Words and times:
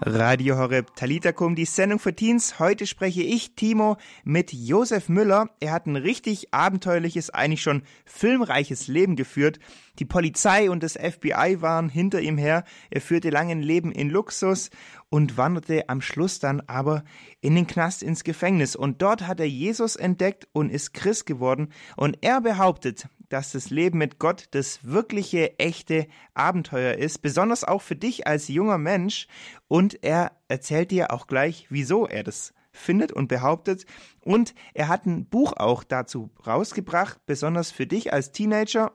Radio 0.00 0.56
Horeb 0.58 0.96
Talitakum, 0.96 1.54
die 1.54 1.64
Sendung 1.64 1.98
für 1.98 2.14
Teens. 2.14 2.58
Heute 2.58 2.86
spreche 2.86 3.22
ich, 3.22 3.54
Timo, 3.54 3.96
mit 4.24 4.52
Josef 4.52 5.08
Müller. 5.08 5.50
Er 5.60 5.72
hat 5.72 5.86
ein 5.86 5.96
richtig 5.96 6.52
abenteuerliches, 6.52 7.30
eigentlich 7.30 7.62
schon 7.62 7.82
filmreiches 8.04 8.88
Leben 8.88 9.14
geführt. 9.14 9.60
Die 10.00 10.04
Polizei 10.04 10.68
und 10.68 10.82
das 10.82 10.94
FBI 10.94 11.58
waren 11.60 11.88
hinter 11.88 12.20
ihm 12.20 12.36
her. 12.36 12.64
Er 12.90 13.00
führte 13.00 13.30
lange 13.30 13.52
ein 13.52 13.62
Leben 13.62 13.92
in 13.92 14.10
Luxus 14.10 14.70
und 15.14 15.36
wanderte 15.36 15.88
am 15.88 16.00
Schluss 16.00 16.40
dann 16.40 16.60
aber 16.66 17.04
in 17.40 17.54
den 17.54 17.68
Knast 17.68 18.02
ins 18.02 18.24
Gefängnis. 18.24 18.74
Und 18.74 19.00
dort 19.00 19.28
hat 19.28 19.38
er 19.38 19.48
Jesus 19.48 19.94
entdeckt 19.94 20.48
und 20.50 20.70
ist 20.70 20.92
Christ 20.92 21.24
geworden. 21.24 21.68
Und 21.96 22.18
er 22.22 22.40
behauptet, 22.40 23.06
dass 23.28 23.52
das 23.52 23.70
Leben 23.70 23.98
mit 23.98 24.18
Gott 24.18 24.48
das 24.50 24.80
wirkliche, 24.82 25.56
echte 25.60 26.08
Abenteuer 26.34 26.94
ist, 26.94 27.22
besonders 27.22 27.62
auch 27.62 27.80
für 27.80 27.94
dich 27.94 28.26
als 28.26 28.48
junger 28.48 28.76
Mensch. 28.76 29.28
Und 29.68 30.02
er 30.02 30.32
erzählt 30.48 30.90
dir 30.90 31.12
auch 31.12 31.28
gleich, 31.28 31.68
wieso 31.70 32.08
er 32.08 32.24
das 32.24 32.52
findet 32.72 33.12
und 33.12 33.28
behauptet. 33.28 33.86
Und 34.20 34.52
er 34.72 34.88
hat 34.88 35.06
ein 35.06 35.26
Buch 35.26 35.52
auch 35.52 35.84
dazu 35.84 36.30
rausgebracht, 36.44 37.24
besonders 37.24 37.70
für 37.70 37.86
dich 37.86 38.12
als 38.12 38.32
Teenager. 38.32 38.92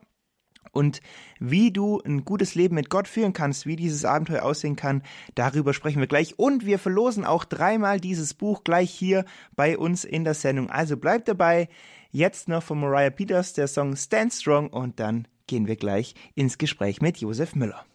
Und 0.71 1.01
wie 1.39 1.71
du 1.71 1.99
ein 2.05 2.25
gutes 2.25 2.55
Leben 2.55 2.75
mit 2.75 2.89
Gott 2.89 3.07
führen 3.07 3.33
kannst, 3.33 3.65
wie 3.65 3.75
dieses 3.75 4.05
Abenteuer 4.05 4.43
aussehen 4.43 4.75
kann, 4.75 5.01
darüber 5.35 5.73
sprechen 5.73 5.99
wir 5.99 6.07
gleich. 6.07 6.37
Und 6.37 6.65
wir 6.65 6.79
verlosen 6.79 7.25
auch 7.25 7.43
dreimal 7.43 7.99
dieses 7.99 8.33
Buch 8.33 8.63
gleich 8.63 8.91
hier 8.91 9.25
bei 9.55 9.77
uns 9.77 10.03
in 10.03 10.23
der 10.23 10.35
Sendung. 10.35 10.69
Also 10.69 10.97
bleibt 10.97 11.27
dabei. 11.27 11.69
Jetzt 12.11 12.47
noch 12.47 12.63
von 12.63 12.79
Mariah 12.79 13.11
Peters 13.11 13.53
der 13.53 13.67
Song 13.67 13.95
Stand 13.95 14.33
Strong 14.33 14.69
und 14.69 14.99
dann 14.99 15.27
gehen 15.47 15.67
wir 15.67 15.75
gleich 15.75 16.15
ins 16.35 16.57
Gespräch 16.57 17.01
mit 17.01 17.17
Josef 17.17 17.55
Müller. 17.55 17.85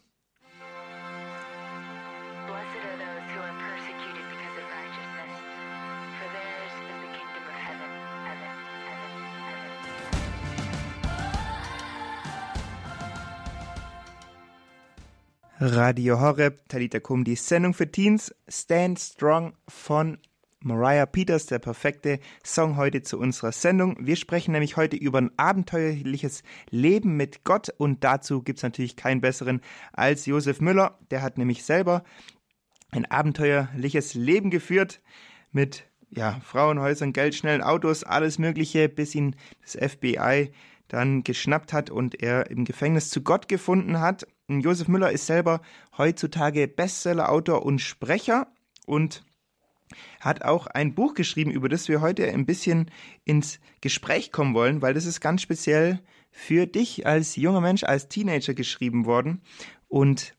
Radio 15.57 16.19
Horeb, 16.19 16.67
Talita 16.67 16.99
Kum, 16.99 17.23
die 17.23 17.37
Sendung 17.37 17.73
für 17.73 17.89
Teens, 17.89 18.35
Stand 18.49 18.99
Strong 18.99 19.53
von 19.69 20.17
Mariah 20.59 21.05
Peters, 21.05 21.45
der 21.45 21.59
perfekte 21.59 22.19
Song 22.43 22.75
heute 22.75 23.03
zu 23.03 23.17
unserer 23.17 23.53
Sendung. 23.53 23.95
Wir 24.01 24.17
sprechen 24.17 24.51
nämlich 24.51 24.75
heute 24.75 24.97
über 24.97 25.19
ein 25.19 25.31
abenteuerliches 25.37 26.43
Leben 26.71 27.15
mit 27.15 27.45
Gott 27.45 27.69
und 27.77 28.03
dazu 28.03 28.41
gibt 28.41 28.59
es 28.59 28.63
natürlich 28.63 28.97
keinen 28.97 29.21
besseren 29.21 29.61
als 29.93 30.25
Josef 30.25 30.59
Müller. 30.59 30.99
Der 31.09 31.21
hat 31.21 31.37
nämlich 31.37 31.63
selber 31.63 32.03
ein 32.91 33.05
abenteuerliches 33.05 34.13
Leben 34.13 34.49
geführt 34.49 35.01
mit 35.53 35.85
ja, 36.09 36.41
Frauenhäusern, 36.43 37.13
Geld, 37.13 37.33
schnellen 37.33 37.61
Autos, 37.61 38.03
alles 38.03 38.39
Mögliche, 38.39 38.89
bis 38.89 39.15
ihn 39.15 39.37
das 39.61 39.77
FBI 39.93 40.51
dann 40.89 41.23
geschnappt 41.23 41.71
hat 41.71 41.89
und 41.89 42.21
er 42.21 42.51
im 42.51 42.65
Gefängnis 42.65 43.09
zu 43.09 43.21
Gott 43.21 43.47
gefunden 43.47 44.01
hat. 44.01 44.27
Josef 44.47 44.87
Müller 44.87 45.11
ist 45.11 45.25
selber 45.25 45.61
heutzutage 45.97 46.67
Bestsellerautor 46.67 47.65
und 47.65 47.79
Sprecher 47.79 48.47
und 48.85 49.23
hat 50.19 50.43
auch 50.43 50.67
ein 50.67 50.93
Buch 50.93 51.13
geschrieben, 51.13 51.51
über 51.51 51.69
das 51.69 51.89
wir 51.89 52.01
heute 52.01 52.25
ein 52.27 52.45
bisschen 52.45 52.91
ins 53.23 53.59
Gespräch 53.81 54.31
kommen 54.31 54.53
wollen, 54.53 54.81
weil 54.81 54.93
das 54.93 55.05
ist 55.05 55.21
ganz 55.21 55.41
speziell 55.41 55.99
für 56.31 56.67
dich 56.67 57.07
als 57.07 57.35
junger 57.35 57.61
Mensch, 57.61 57.83
als 57.83 58.07
Teenager 58.07 58.53
geschrieben 58.53 59.05
worden. 59.05 59.41
Und 59.87 60.35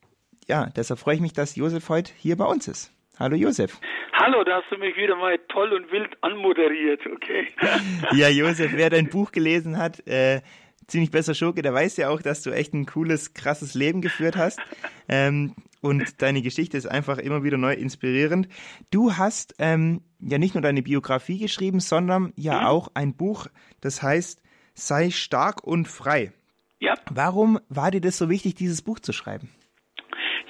ja, 0.47 0.67
deshalb 0.77 1.01
freue 1.01 1.17
ich 1.17 1.21
mich, 1.21 1.33
dass 1.33 1.57
Josef 1.57 1.89
heute 1.89 2.13
hier 2.17 2.37
bei 2.37 2.45
uns 2.45 2.69
ist. 2.69 2.93
Hallo 3.19 3.35
Josef. 3.35 3.81
Hallo, 4.13 4.45
da 4.45 4.63
hast 4.63 4.71
du 4.71 4.79
mich 4.79 4.97
wieder 4.97 5.17
mal 5.17 5.39
toll 5.49 5.73
und 5.73 5.91
wild 5.91 6.17
anmoderiert, 6.23 7.01
okay? 7.07 7.49
ja, 8.13 8.29
Josef, 8.29 8.73
wer 8.75 8.91
dein 8.91 9.09
Buch 9.09 9.33
gelesen 9.33 9.79
hat, 9.79 10.07
äh, 10.07 10.43
ziemlich 10.87 11.11
besser 11.11 11.35
Schurke, 11.35 11.63
der 11.63 11.75
weiß 11.75 11.97
ja 11.97 12.09
auch, 12.09 12.23
dass 12.23 12.43
du 12.43 12.51
echt 12.51 12.75
ein 12.75 12.87
cooles, 12.87 13.35
krasses 13.35 13.75
Leben 13.75 14.01
geführt 14.01 14.37
hast. 14.37 14.59
Ähm, 15.09 15.55
und 15.83 16.21
deine 16.21 16.43
Geschichte 16.43 16.77
ist 16.77 16.87
einfach 16.87 17.19
immer 17.19 17.45
wieder 17.45 17.59
neu 17.59 17.75
inspirierend. 17.75 18.49
Du 18.91 19.17
hast 19.17 19.55
ähm, 19.61 20.01
ja 20.19 20.37
nicht 20.37 20.55
nur 20.55 20.63
deine 20.63 20.83
Biografie 20.83 21.39
geschrieben, 21.39 21.79
sondern 21.79 22.33
ja 22.35 22.63
mhm. 22.63 22.67
auch 22.67 22.89
ein 22.95 23.15
Buch, 23.15 23.47
das 23.81 24.03
heißt 24.03 24.43
Sei 24.75 25.11
stark 25.11 25.63
und 25.63 25.87
frei. 25.87 26.33
Ja. 26.81 26.95
Warum 27.09 27.61
war 27.69 27.93
dir 27.93 28.01
das 28.01 28.19
so 28.19 28.29
wichtig, 28.29 28.57
dieses 28.57 28.83
Buch 28.83 28.99
zu 28.99 29.13
schreiben? 29.13 29.49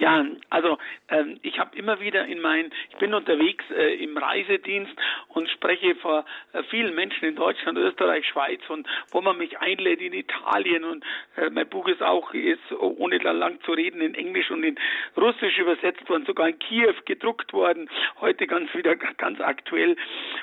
Ja, 0.06 0.24
also 0.50 0.78
ähm, 1.08 1.40
ich 1.42 1.58
habe 1.58 1.76
immer 1.76 1.98
wieder 1.98 2.26
in 2.26 2.40
meinen, 2.40 2.72
ich 2.90 2.96
bin 2.98 3.12
unterwegs 3.12 3.64
äh, 3.72 3.96
im 3.96 4.16
Reisedienst 4.16 4.92
und 5.30 5.50
spreche 5.50 5.96
vor 5.96 6.24
äh, 6.52 6.62
vielen 6.70 6.94
Menschen 6.94 7.24
in 7.24 7.34
Deutschland, 7.34 7.76
Österreich, 7.76 8.24
Schweiz 8.28 8.60
und 8.68 8.86
wo 9.10 9.20
man 9.20 9.36
mich 9.36 9.58
einlädt 9.58 10.00
in 10.00 10.12
Italien 10.12 10.84
und 10.84 11.04
äh, 11.36 11.50
mein 11.50 11.68
Buch 11.68 11.88
ist 11.88 12.04
auch 12.04 12.32
ist 12.34 12.70
ohne 12.78 13.18
da 13.18 13.32
lang 13.32 13.60
zu 13.62 13.72
reden 13.72 14.00
in 14.00 14.14
Englisch 14.14 14.48
und 14.52 14.62
in 14.62 14.78
Russisch 15.16 15.58
übersetzt 15.58 16.08
worden, 16.08 16.24
sogar 16.24 16.50
in 16.50 16.58
Kiew 16.60 16.94
gedruckt 17.04 17.52
worden, 17.52 17.90
heute 18.20 18.46
ganz 18.46 18.72
wieder 18.74 18.94
ganz 18.94 19.40
aktuell. 19.40 19.96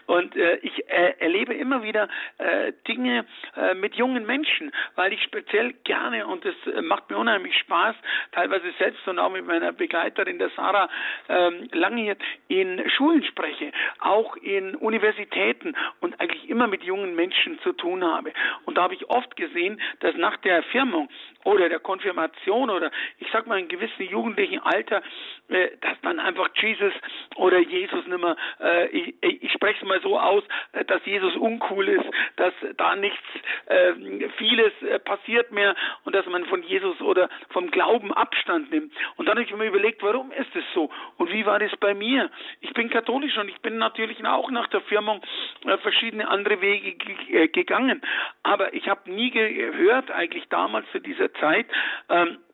Und 0.07 0.35
äh, 0.35 0.57
ich 0.57 0.89
äh, 0.89 1.13
erlebe 1.19 1.53
immer 1.53 1.83
wieder 1.83 2.09
äh, 2.37 2.73
Dinge 2.85 3.25
äh, 3.55 3.75
mit 3.75 3.95
jungen 3.95 4.25
Menschen, 4.25 4.73
weil 4.95 5.13
ich 5.13 5.23
speziell 5.23 5.71
gerne 5.85 6.27
und 6.27 6.43
das 6.43 6.55
äh, 6.65 6.81
macht 6.81 7.09
mir 7.09 7.17
unheimlich 7.17 7.57
Spaß, 7.59 7.95
teilweise 8.33 8.73
selbst 8.77 9.07
und 9.07 9.19
auch 9.19 9.31
mit 9.31 9.52
meiner 9.53 9.71
Begleiterin, 9.71 10.39
der 10.39 10.49
Sarah, 10.55 10.89
ähm, 11.29 11.69
lange 11.71 12.17
in 12.47 12.89
Schulen 12.89 13.23
spreche, 13.23 13.71
auch 13.99 14.35
in 14.37 14.75
Universitäten 14.75 15.75
und 16.01 16.19
eigentlich 16.19 16.49
immer 16.49 16.67
mit 16.67 16.83
jungen 16.83 17.15
Menschen 17.15 17.59
zu 17.59 17.73
tun 17.73 18.03
habe. 18.03 18.33
Und 18.65 18.77
da 18.77 18.83
habe 18.83 18.95
ich 18.95 19.09
oft 19.09 19.35
gesehen, 19.35 19.79
dass 19.99 20.15
nach 20.15 20.37
der 20.37 20.55
Erfirmung 20.57 21.07
oder 21.43 21.69
der 21.69 21.79
Konfirmation 21.79 22.69
oder 22.69 22.89
ich 23.19 23.27
sag 23.31 23.47
mal 23.47 23.59
in 23.59 23.67
gewissen 23.67 24.03
jugendlichen 24.09 24.59
Alter, 24.59 25.01
äh, 25.49 25.69
dass 25.81 25.99
dann 26.01 26.19
einfach 26.19 26.49
Jesus 26.55 26.93
oder 27.35 27.59
Jesus 27.59 28.05
nicht 28.07 28.21
mehr, 28.21 28.35
äh, 28.59 28.87
ich, 28.87 29.15
ich 29.21 29.51
spreche 29.51 29.79
es 29.81 29.87
mal 29.87 30.01
so 30.01 30.19
aus, 30.19 30.43
äh, 30.71 30.85
dass 30.85 31.05
Jesus 31.05 31.35
uncool 31.35 31.87
ist, 31.89 32.05
dass 32.37 32.53
da 32.77 32.95
nichts, 32.95 33.19
äh, 33.65 33.93
vieles 34.37 34.73
passiert 35.03 35.51
mehr 35.51 35.75
und 36.05 36.15
dass 36.15 36.25
man 36.25 36.45
von 36.45 36.63
Jesus 36.63 36.99
oder 37.01 37.29
vom 37.49 37.69
Glauben 37.71 38.13
Abstand 38.13 38.71
nimmt. 38.71 38.93
Und 39.17 39.27
dann 39.27 39.37
ich 39.43 39.55
mir 39.55 39.65
überlegt, 39.65 40.01
warum 40.03 40.31
ist 40.31 40.55
es 40.55 40.63
so 40.73 40.89
und 41.17 41.31
wie 41.31 41.45
war 41.45 41.59
das 41.59 41.71
bei 41.79 41.93
mir? 41.93 42.29
Ich 42.61 42.73
bin 42.73 42.89
katholisch 42.89 43.37
und 43.37 43.49
ich 43.49 43.59
bin 43.61 43.77
natürlich 43.77 44.23
auch 44.25 44.49
nach 44.51 44.67
der 44.67 44.81
Firmung 44.81 45.21
äh, 45.65 45.77
verschiedene 45.77 46.27
andere 46.27 46.61
Wege 46.61 46.95
gegangen, 47.49 48.01
aber 48.43 48.73
ich 48.73 48.87
habe 48.87 49.11
nie 49.11 49.31
gehört 49.31 50.11
eigentlich 50.11 50.47
damals 50.49 50.85
zu 50.91 50.99
dieser 50.99 51.33
Zeit, 51.35 51.67
ähm, 52.09 52.37
äh, 52.37 52.52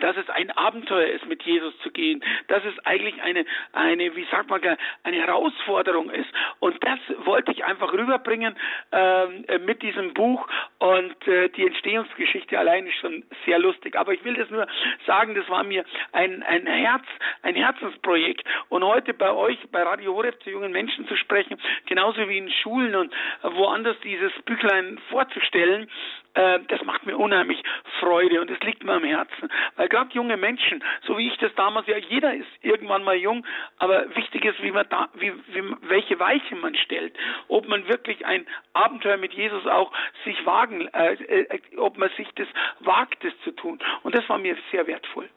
dass 0.00 0.16
es 0.16 0.28
ein 0.30 0.50
Abenteuer 0.50 1.08
ist, 1.08 1.26
mit 1.26 1.42
Jesus 1.44 1.72
zu 1.82 1.90
gehen, 1.90 2.22
dass 2.48 2.64
es 2.64 2.74
eigentlich 2.84 3.20
eine, 3.22 3.44
eine, 3.72 4.16
wie 4.16 4.26
sagt 4.30 4.50
man, 4.50 4.60
eine 5.04 5.16
Herausforderung 5.16 6.10
ist. 6.10 6.28
Und 6.58 6.76
das 6.84 6.98
wollte 7.24 7.52
ich 7.52 7.64
einfach 7.64 7.92
rüberbringen 7.92 8.56
ähm, 8.92 9.44
äh, 9.46 9.58
mit 9.58 9.82
diesem 9.82 10.14
Buch 10.14 10.46
und 10.78 11.26
äh, 11.28 11.48
die 11.50 11.66
Entstehungsgeschichte 11.66 12.58
allein 12.58 12.86
ist 12.86 12.96
schon 12.96 13.24
sehr 13.46 13.58
lustig. 13.58 13.96
Aber 13.96 14.12
ich 14.12 14.24
will 14.24 14.34
das 14.34 14.50
nur 14.50 14.66
sagen, 15.06 15.34
das 15.34 15.48
war 15.48 15.62
mir 15.62 15.84
ein, 16.12 16.42
ein 16.42 16.66
Herz, 16.66 17.04
ein 17.42 17.54
Herzensprojekt. 17.54 18.44
Und 18.68 18.84
heute 18.84 19.14
bei 19.14 19.32
euch, 19.32 19.58
bei 19.70 19.82
Radio 19.82 20.14
Horeb 20.14 20.42
zu 20.42 20.50
jungen 20.50 20.72
Menschen 20.72 21.06
zu 21.06 21.16
sprechen, 21.16 21.60
genauso 21.86 22.28
wie 22.28 22.38
in 22.38 22.50
Schulen 22.50 22.94
und 22.96 23.12
woanders 23.42 23.96
dieses 24.00 24.32
Büchlein 24.44 24.98
vorzustellen, 25.08 25.88
äh, 26.34 26.60
das 26.68 26.82
macht 26.84 27.06
mir 27.06 27.16
unheimlich 27.16 27.62
Freude 28.00 28.40
und 28.40 28.50
es 28.50 28.60
liegt 28.60 28.84
mir 28.84 28.92
am 28.92 29.04
Herzen. 29.04 29.48
Weil 29.76 29.88
gerade 29.88 30.12
junge 30.12 30.36
Menschen, 30.36 30.82
so 31.06 31.18
wie 31.18 31.28
ich 31.28 31.36
das 31.38 31.54
damals, 31.54 31.86
ja, 31.86 31.96
jeder 31.96 32.34
ist 32.34 32.48
irgendwann 32.62 33.04
mal 33.04 33.16
jung, 33.16 33.46
aber 33.78 34.14
wichtig 34.16 34.44
ist, 34.44 34.62
wie 34.62 34.70
man 34.70 34.86
da, 34.88 35.08
wie, 35.14 35.32
wie, 35.52 35.62
welche 35.88 36.18
Weichen 36.18 36.60
man 36.60 36.74
stellt. 36.74 37.16
Ob 37.48 37.68
man 37.68 37.86
wirklich 37.88 38.26
ein 38.26 38.46
Abenteuer 38.72 39.16
mit 39.16 39.32
Jesus 39.32 39.66
auch 39.66 39.92
sich 40.24 40.44
wagen, 40.46 40.88
äh, 40.88 41.14
äh, 41.14 41.58
ob 41.76 41.98
man 41.98 42.10
sich 42.16 42.28
das 42.36 42.48
wagt, 42.80 43.24
das 43.24 43.32
zu 43.44 43.52
tun. 43.52 43.78
Und 44.02 44.14
das 44.14 44.28
war 44.28 44.38
mir 44.38 44.56
sehr 44.70 44.86
wertvoll. 44.86 45.28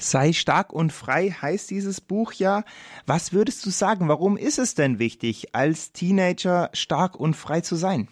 Sei 0.00 0.32
stark 0.32 0.72
und 0.72 0.92
frei 0.92 1.30
heißt 1.30 1.72
dieses 1.72 2.00
Buch 2.00 2.32
ja. 2.32 2.62
Was 3.06 3.32
würdest 3.32 3.66
du 3.66 3.70
sagen, 3.70 4.08
warum 4.08 4.36
ist 4.36 4.58
es 4.58 4.76
denn 4.76 5.00
wichtig, 5.00 5.56
als 5.56 5.92
Teenager 5.92 6.70
stark 6.72 7.18
und 7.18 7.34
frei 7.34 7.62
zu 7.62 7.74
sein? 7.74 8.08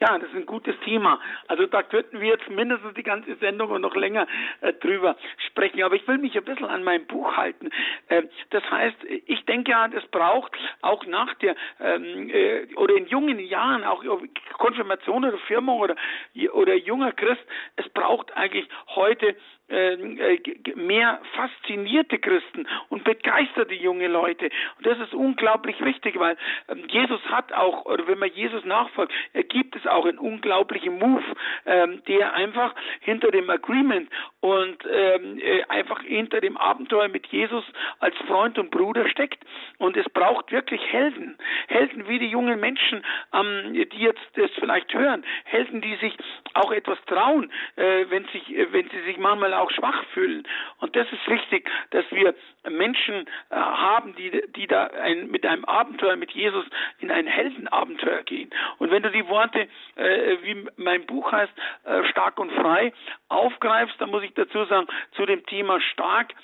Ja, 0.00 0.18
das 0.18 0.28
ist 0.28 0.34
ein 0.34 0.46
gutes 0.46 0.74
Thema. 0.84 1.20
Also 1.46 1.66
da 1.66 1.82
könnten 1.82 2.20
wir 2.20 2.28
jetzt 2.28 2.48
mindestens 2.50 2.94
die 2.94 3.04
ganze 3.04 3.36
Sendung 3.36 3.70
und 3.70 3.82
noch 3.82 3.94
länger 3.94 4.26
äh, 4.60 4.72
drüber 4.72 5.16
sprechen. 5.46 5.82
Aber 5.84 5.94
ich 5.94 6.06
will 6.08 6.18
mich 6.18 6.36
ein 6.36 6.44
bisschen 6.44 6.66
an 6.66 6.82
mein 6.82 7.06
Buch 7.06 7.36
halten. 7.36 7.70
Äh, 8.08 8.24
das 8.50 8.68
heißt, 8.68 8.96
ich 9.26 9.44
denke 9.44 9.70
ja, 9.70 9.86
das 9.86 10.04
braucht 10.06 10.52
auch 10.82 11.06
nach 11.06 11.32
der 11.34 11.54
ähm, 11.80 12.28
äh, 12.28 12.66
oder 12.74 12.96
in 12.96 13.06
jungen 13.06 13.38
Jahren, 13.38 13.84
auch 13.84 14.02
Konfirmation 14.58 15.24
oder 15.24 15.38
Firmung 15.38 15.78
oder, 15.78 15.94
oder 16.52 16.74
junger 16.74 17.12
Christ, 17.12 17.44
es 17.76 17.88
braucht 17.90 18.36
eigentlich 18.36 18.68
heute 18.96 19.28
ähm, 19.28 19.36
mehr 20.74 21.20
faszinierte 21.34 22.18
Christen 22.18 22.66
und 22.90 23.02
begeisterte 23.04 23.74
junge 23.74 24.08
Leute. 24.08 24.50
Und 24.76 24.86
das 24.86 24.98
ist 24.98 25.14
unglaublich 25.14 25.80
wichtig, 25.82 26.18
weil 26.18 26.36
ähm, 26.68 26.84
Jesus 26.88 27.20
hat 27.30 27.52
auch, 27.52 27.86
oder 27.86 28.06
wenn 28.06 28.18
man 28.18 28.30
Jesus 28.32 28.64
nachfolgt, 28.64 29.12
gibt 29.48 29.74
es 29.76 29.86
auch 29.86 30.04
einen 30.04 30.18
unglaublichen 30.18 30.98
Move, 30.98 31.24
ähm, 31.64 32.02
der 32.06 32.34
einfach 32.34 32.74
hinter 33.00 33.30
dem 33.30 33.48
Agreement 33.48 34.10
und 34.40 34.84
äh, 34.84 35.64
einfach 35.68 36.02
hinter 36.02 36.40
dem 36.40 36.58
Abenteuer 36.58 37.08
mit 37.08 37.26
Jesus 37.28 37.64
als 38.00 38.16
Freund 38.26 38.58
und 38.58 38.70
Bruder 38.70 39.08
steckt. 39.08 39.42
Und 39.78 39.96
es 39.96 40.08
braucht 40.10 40.52
wirklich 40.52 40.80
Helden. 40.92 41.38
Helden 41.68 42.06
wie 42.06 42.18
die 42.18 42.28
jungen 42.28 42.60
Menschen, 42.60 43.02
die 43.32 43.98
jetzt 43.98 44.20
das 44.34 44.50
vielleicht 44.58 44.92
hören. 44.92 45.24
Helden, 45.44 45.80
die 45.80 45.96
sich 45.96 46.16
auch 46.54 46.72
etwas 46.72 46.98
trauen, 47.06 47.50
äh, 47.76 48.04
wenn, 48.08 48.24
sich, 48.26 48.54
wenn 48.70 48.88
sie 48.90 49.00
sich 49.06 49.16
manchmal 49.16 49.53
auch 49.60 49.70
schwach 49.70 50.04
fühlen. 50.12 50.46
Und 50.78 50.94
das 50.96 51.06
ist 51.12 51.26
wichtig, 51.28 51.68
dass 51.90 52.04
wir 52.10 52.34
Menschen 52.68 53.26
äh, 53.50 53.56
haben, 53.56 54.14
die, 54.16 54.42
die 54.56 54.66
da 54.66 54.84
ein, 54.86 55.30
mit 55.30 55.44
einem 55.46 55.64
Abenteuer 55.64 56.16
mit 56.16 56.32
Jesus 56.32 56.64
in 56.98 57.10
ein 57.10 57.26
Heldenabenteuer 57.26 58.22
gehen. 58.22 58.50
Und 58.78 58.90
wenn 58.90 59.02
du 59.02 59.10
die 59.10 59.26
Worte, 59.28 59.68
äh, 59.96 60.36
wie 60.42 60.66
mein 60.76 61.06
Buch 61.06 61.30
heißt, 61.30 61.52
äh, 61.84 62.04
stark 62.08 62.38
und 62.38 62.52
frei, 62.52 62.92
aufgreifst, 63.28 64.00
dann 64.00 64.10
muss 64.10 64.22
ich 64.22 64.34
dazu 64.34 64.64
sagen, 64.64 64.86
zu 65.12 65.26
dem 65.26 65.44
Thema 65.46 65.80
stark, 65.80 66.34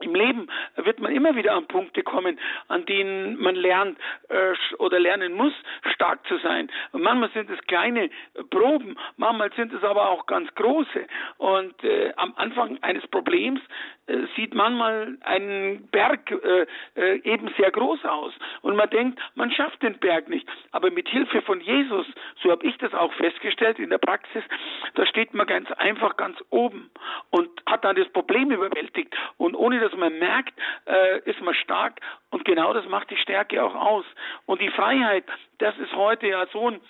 im 0.00 0.14
Leben 0.14 0.48
wird 0.76 1.00
man 1.00 1.12
immer 1.12 1.36
wieder 1.36 1.54
an 1.54 1.66
Punkte 1.66 2.02
kommen, 2.02 2.38
an 2.68 2.84
denen 2.86 3.40
man 3.40 3.54
lernt 3.54 3.98
äh, 4.28 4.54
oder 4.78 4.98
lernen 4.98 5.34
muss, 5.34 5.52
stark 5.94 6.26
zu 6.26 6.36
sein. 6.38 6.70
Und 6.92 7.02
manchmal 7.02 7.30
sind 7.30 7.48
es 7.50 7.60
kleine 7.66 8.10
Proben, 8.50 8.96
manchmal 9.16 9.52
sind 9.54 9.72
es 9.72 9.82
aber 9.84 10.10
auch 10.10 10.26
ganz 10.26 10.52
große. 10.54 11.06
Und 11.38 11.82
äh, 11.84 12.12
am 12.16 12.34
Anfang 12.36 12.78
eines 12.82 13.06
Problems 13.06 13.60
äh, 14.06 14.26
sieht 14.36 14.54
manchmal 14.54 15.16
ein 15.22 15.88
Berg 15.90 16.30
äh, 16.30 16.66
äh, 16.96 17.20
eben 17.22 17.48
sehr 17.56 17.70
groß 17.70 18.04
aus. 18.04 18.32
Und 18.62 18.76
man 18.76 18.90
denkt, 18.90 19.20
man 19.34 19.50
schafft 19.50 19.82
den 19.82 19.98
Berg 19.98 20.28
nicht. 20.28 20.46
Aber 20.72 20.90
mit 20.90 21.08
Hilfe 21.08 21.40
von 21.42 21.60
Jesus, 21.60 22.06
so 22.42 22.50
habe 22.50 22.66
ich 22.66 22.76
das 22.78 22.92
auch 22.94 23.12
festgestellt 23.14 23.78
in 23.78 23.90
der 23.90 23.98
Praxis, 23.98 24.42
da 24.94 25.06
steht 25.06 25.34
man 25.34 25.46
ganz 25.46 25.70
einfach 25.72 26.16
ganz 26.16 26.36
oben 26.50 26.90
hat 27.74 27.84
dann 27.84 27.96
das 27.96 28.08
Problem 28.08 28.50
überwältigt. 28.50 29.14
Und 29.36 29.54
ohne 29.54 29.80
dass 29.80 29.92
man 29.94 30.18
merkt, 30.18 30.54
äh, 30.86 31.18
ist 31.28 31.40
man 31.42 31.54
stark 31.54 32.00
und 32.34 32.44
genau 32.44 32.72
das 32.72 32.84
macht 32.88 33.10
die 33.10 33.16
Stärke 33.16 33.62
auch 33.62 33.74
aus. 33.74 34.04
Und 34.46 34.60
die 34.60 34.70
Freiheit, 34.70 35.24
das 35.58 35.78
ist 35.78 35.94
heute 35.94 36.26
ja 36.26 36.46
so 36.52 36.68
ein 36.68 36.80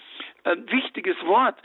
äh, 0.44 0.56
wichtiges 0.72 1.16
Wort. 1.26 1.56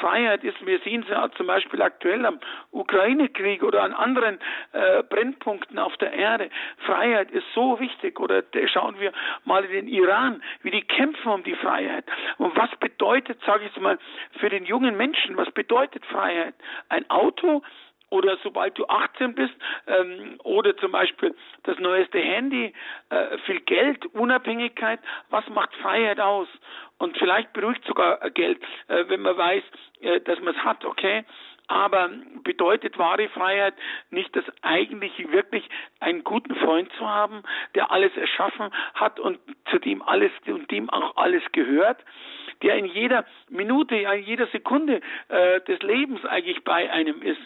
Freiheit 0.00 0.44
ist, 0.44 0.64
wir 0.66 0.78
sehen 0.80 1.02
es 1.02 1.08
ja 1.08 1.30
zum 1.32 1.46
Beispiel 1.46 1.80
aktuell 1.80 2.26
am 2.26 2.40
Ukraine-Krieg 2.72 3.62
oder 3.62 3.84
an 3.84 3.94
anderen 3.94 4.38
äh, 4.72 5.02
Brennpunkten 5.02 5.78
auf 5.78 5.96
der 5.96 6.12
Erde. 6.12 6.50
Freiheit 6.84 7.30
ist 7.30 7.46
so 7.54 7.80
wichtig. 7.80 8.20
Oder 8.20 8.42
schauen 8.66 9.00
wir 9.00 9.12
mal 9.46 9.64
in 9.64 9.72
den 9.72 9.88
Iran, 9.88 10.42
wie 10.62 10.70
die 10.70 10.82
kämpfen 10.82 11.32
um 11.32 11.42
die 11.42 11.56
Freiheit. 11.56 12.04
Und 12.36 12.54
was 12.54 12.70
bedeutet, 12.80 13.38
sage 13.46 13.64
ich 13.64 13.80
mal, 13.80 13.98
für 14.40 14.50
den 14.50 14.66
jungen 14.66 14.96
Menschen, 14.96 15.38
was 15.38 15.50
bedeutet 15.52 16.04
Freiheit? 16.04 16.54
Ein 16.90 17.08
Auto, 17.08 17.62
oder 18.12 18.36
sobald 18.42 18.78
du 18.78 18.86
18 18.86 19.34
bist 19.34 19.54
ähm, 19.86 20.38
oder 20.44 20.76
zum 20.76 20.92
Beispiel 20.92 21.34
das 21.62 21.78
neueste 21.78 22.18
Handy, 22.18 22.74
äh, 23.08 23.38
viel 23.46 23.60
Geld, 23.60 24.04
Unabhängigkeit, 24.14 25.00
was 25.30 25.48
macht 25.48 25.74
Freiheit 25.76 26.20
aus? 26.20 26.46
Und 26.98 27.16
vielleicht 27.16 27.52
beruhigt 27.54 27.84
sogar 27.86 28.18
Geld, 28.30 28.62
äh, 28.88 29.04
wenn 29.08 29.22
man 29.22 29.36
weiß, 29.36 29.62
äh, 30.02 30.20
dass 30.20 30.38
man 30.40 30.54
es 30.54 30.62
hat, 30.62 30.84
okay? 30.84 31.24
Aber 31.72 32.10
bedeutet 32.44 32.98
wahre 32.98 33.30
Freiheit 33.30 33.74
nicht 34.10 34.36
das 34.36 34.44
eigentlich 34.60 35.32
wirklich 35.32 35.66
einen 36.00 36.22
guten 36.22 36.54
Freund 36.56 36.92
zu 36.98 37.08
haben, 37.08 37.42
der 37.74 37.90
alles 37.90 38.14
erschaffen 38.14 38.70
hat 38.94 39.18
und 39.18 39.38
zu 39.70 39.78
dem 39.78 40.02
alles 40.02 40.30
und 40.46 40.70
dem 40.70 40.90
auch 40.90 41.16
alles 41.16 41.42
gehört? 41.52 42.04
der 42.62 42.76
in 42.76 42.86
jeder 42.86 43.24
Minute, 43.48 43.96
in 43.96 44.22
jeder 44.22 44.46
Sekunde 44.48 45.00
äh, 45.28 45.60
des 45.62 45.82
Lebens 45.82 46.24
eigentlich 46.24 46.62
bei 46.64 46.90
einem 46.92 47.20
ist, 47.20 47.40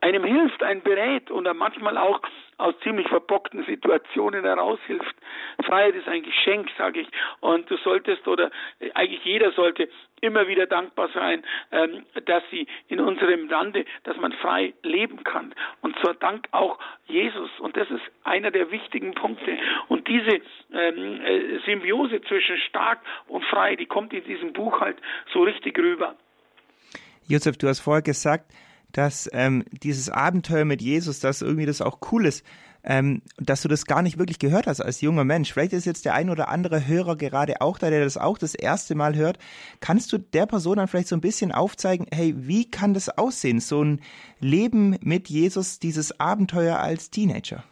einem 0.00 0.24
hilft, 0.24 0.62
einen 0.62 0.82
berät 0.82 1.30
und 1.30 1.48
manchmal 1.56 1.98
auch 1.98 2.20
aus 2.60 2.74
ziemlich 2.82 3.08
verbockten 3.08 3.64
Situationen 3.64 4.44
heraushilft. 4.44 5.16
Freiheit 5.64 5.94
ist 5.94 6.08
ein 6.08 6.22
Geschenk, 6.22 6.68
sage 6.76 7.00
ich. 7.00 7.08
Und 7.40 7.70
du 7.70 7.76
solltest 7.78 8.26
oder 8.28 8.50
eigentlich 8.94 9.24
jeder 9.24 9.52
sollte 9.52 9.88
immer 10.20 10.46
wieder 10.46 10.66
dankbar 10.66 11.08
sein, 11.14 11.42
ähm, 11.72 12.04
dass 12.26 12.42
sie 12.50 12.66
in 12.88 13.00
unserem 13.00 13.48
Lande, 13.48 13.84
dass 14.04 14.16
man 14.18 14.32
frei 14.32 14.74
leben 14.82 15.24
kann. 15.24 15.54
Und 15.80 15.98
zwar 16.00 16.14
dank 16.14 16.46
auch 16.50 16.78
Jesus. 17.06 17.50
Und 17.60 17.76
das 17.76 17.90
ist 17.90 18.02
einer 18.24 18.50
der 18.50 18.70
wichtigen 18.70 19.14
Punkte. 19.14 19.56
Und 19.88 20.08
diese 20.08 20.40
ähm, 20.72 21.20
äh, 21.22 21.58
Symbiose 21.64 22.20
zwischen 22.22 22.58
stark 22.68 23.00
und 23.28 23.44
frei, 23.44 23.76
die 23.76 23.86
kommt 23.86 24.12
in 24.12 24.24
diesem 24.24 24.52
Buch 24.52 24.80
halt 24.80 24.98
so 25.32 25.42
richtig 25.42 25.78
rüber. 25.78 26.14
Josef, 27.26 27.56
du 27.58 27.68
hast 27.68 27.80
vorher 27.80 28.02
gesagt, 28.02 28.44
dass 28.92 29.28
ähm, 29.32 29.64
dieses 29.72 30.10
Abenteuer 30.10 30.64
mit 30.64 30.82
Jesus, 30.82 31.20
dass 31.20 31.42
irgendwie 31.42 31.66
das 31.66 31.80
auch 31.80 31.98
cool 32.12 32.26
ist, 32.26 32.44
ähm, 32.84 33.22
dass 33.38 33.62
du 33.62 33.68
das 33.68 33.84
gar 33.84 34.02
nicht 34.02 34.18
wirklich 34.18 34.38
gehört 34.38 34.66
hast 34.66 34.80
als 34.80 35.00
junger 35.00 35.24
Mensch. 35.24 35.52
Vielleicht 35.52 35.72
ist 35.72 35.84
jetzt 35.84 36.04
der 36.04 36.14
ein 36.14 36.30
oder 36.30 36.48
andere 36.48 36.86
Hörer 36.86 37.16
gerade 37.16 37.60
auch 37.60 37.78
da, 37.78 37.90
der 37.90 38.04
das 38.04 38.16
auch 38.16 38.38
das 38.38 38.54
erste 38.54 38.94
Mal 38.94 39.16
hört. 39.16 39.38
Kannst 39.80 40.12
du 40.12 40.18
der 40.18 40.46
Person 40.46 40.76
dann 40.76 40.88
vielleicht 40.88 41.08
so 41.08 41.16
ein 41.16 41.20
bisschen 41.20 41.52
aufzeigen, 41.52 42.06
hey, 42.12 42.34
wie 42.36 42.70
kann 42.70 42.94
das 42.94 43.18
aussehen, 43.18 43.60
so 43.60 43.82
ein 43.82 44.00
Leben 44.40 44.96
mit 45.02 45.28
Jesus, 45.28 45.78
dieses 45.78 46.18
Abenteuer 46.20 46.78
als 46.78 47.10
Teenager? 47.10 47.64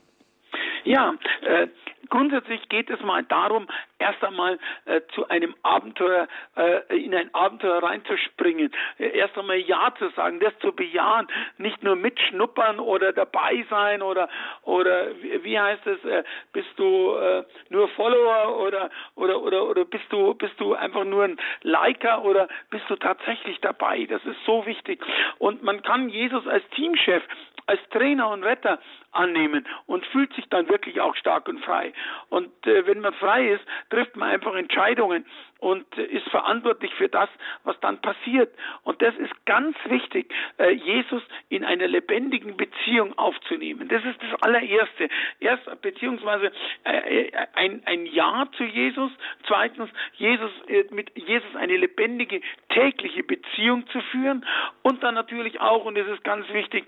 Ja, 0.84 1.14
äh, 1.42 1.66
Grundsätzlich 2.10 2.68
geht 2.68 2.90
es 2.90 3.00
mal 3.00 3.22
darum, 3.24 3.66
erst 3.98 4.22
einmal 4.24 4.58
äh, 4.86 5.00
zu 5.14 5.28
einem 5.28 5.54
Abenteuer, 5.62 6.28
äh, 6.56 6.96
in 6.96 7.14
ein 7.14 7.34
Abenteuer 7.34 7.82
reinzuspringen, 7.82 8.72
äh, 8.98 9.08
erst 9.08 9.36
einmal 9.36 9.58
Ja 9.58 9.92
zu 9.98 10.08
sagen, 10.10 10.40
das 10.40 10.52
zu 10.60 10.72
bejahen, 10.72 11.28
nicht 11.58 11.82
nur 11.82 11.96
mitschnuppern 11.96 12.78
oder 12.80 13.12
dabei 13.12 13.64
sein 13.70 14.02
oder 14.02 14.28
oder 14.62 15.08
wie, 15.42 15.58
heißt 15.58 15.86
es, 15.86 16.04
äh, 16.04 16.24
bist 16.52 16.68
du 16.76 17.14
äh, 17.14 17.44
nur 17.70 17.88
Follower 17.90 18.58
oder 18.60 18.90
oder 19.14 19.40
oder 19.42 19.64
oder 19.68 19.84
bist 19.84 20.04
du 20.10 20.34
bist 20.34 20.58
du 20.58 20.74
einfach 20.74 21.04
nur 21.04 21.24
ein 21.24 21.38
Liker 21.62 22.24
oder 22.24 22.48
bist 22.70 22.84
du 22.88 22.96
tatsächlich 22.96 23.60
dabei? 23.60 24.06
Das 24.06 24.24
ist 24.24 24.44
so 24.46 24.64
wichtig. 24.66 25.00
Und 25.38 25.62
man 25.62 25.82
kann 25.82 26.08
Jesus 26.08 26.46
als 26.46 26.64
Teamchef 26.70 27.22
als 27.68 27.80
Trainer 27.90 28.30
und 28.30 28.42
Retter 28.44 28.78
annehmen 29.12 29.66
und 29.86 30.04
fühlt 30.06 30.32
sich 30.34 30.48
dann 30.48 30.68
wirklich 30.68 31.00
auch 31.00 31.14
stark 31.16 31.48
und 31.48 31.64
frei. 31.64 31.92
Und 32.30 32.50
äh, 32.66 32.86
wenn 32.86 33.00
man 33.00 33.12
frei 33.14 33.48
ist, 33.48 33.64
trifft 33.90 34.16
man 34.16 34.30
einfach 34.30 34.54
Entscheidungen 34.54 35.26
und 35.58 35.86
äh, 35.98 36.04
ist 36.04 36.28
verantwortlich 36.28 36.92
für 36.94 37.08
das, 37.08 37.28
was 37.64 37.78
dann 37.80 38.00
passiert. 38.00 38.54
Und 38.84 39.02
das 39.02 39.14
ist 39.16 39.32
ganz 39.44 39.76
wichtig, 39.86 40.32
äh, 40.58 40.70
Jesus 40.70 41.22
in 41.48 41.64
einer 41.64 41.88
lebendigen 41.88 42.56
Beziehung 42.56 43.18
aufzunehmen. 43.18 43.88
Das 43.88 44.04
ist 44.04 44.22
das 44.22 44.42
allererste. 44.42 45.08
Erst 45.40 45.64
beziehungsweise 45.82 46.52
äh, 46.84 47.30
ein, 47.54 47.82
ein 47.86 48.06
Ja 48.06 48.48
zu 48.56 48.64
Jesus. 48.64 49.10
Zweitens, 49.46 49.90
Jesus, 50.14 50.50
mit 50.90 51.10
Jesus 51.16 51.56
eine 51.56 51.76
lebendige 51.76 52.40
tägliche 52.68 53.22
Beziehung 53.22 53.86
zu 53.88 54.00
führen. 54.12 54.46
Und 54.82 55.02
dann 55.02 55.14
natürlich 55.14 55.60
auch, 55.60 55.84
und 55.84 55.96
das 55.96 56.06
ist 56.06 56.22
ganz 56.24 56.48
wichtig, 56.52 56.84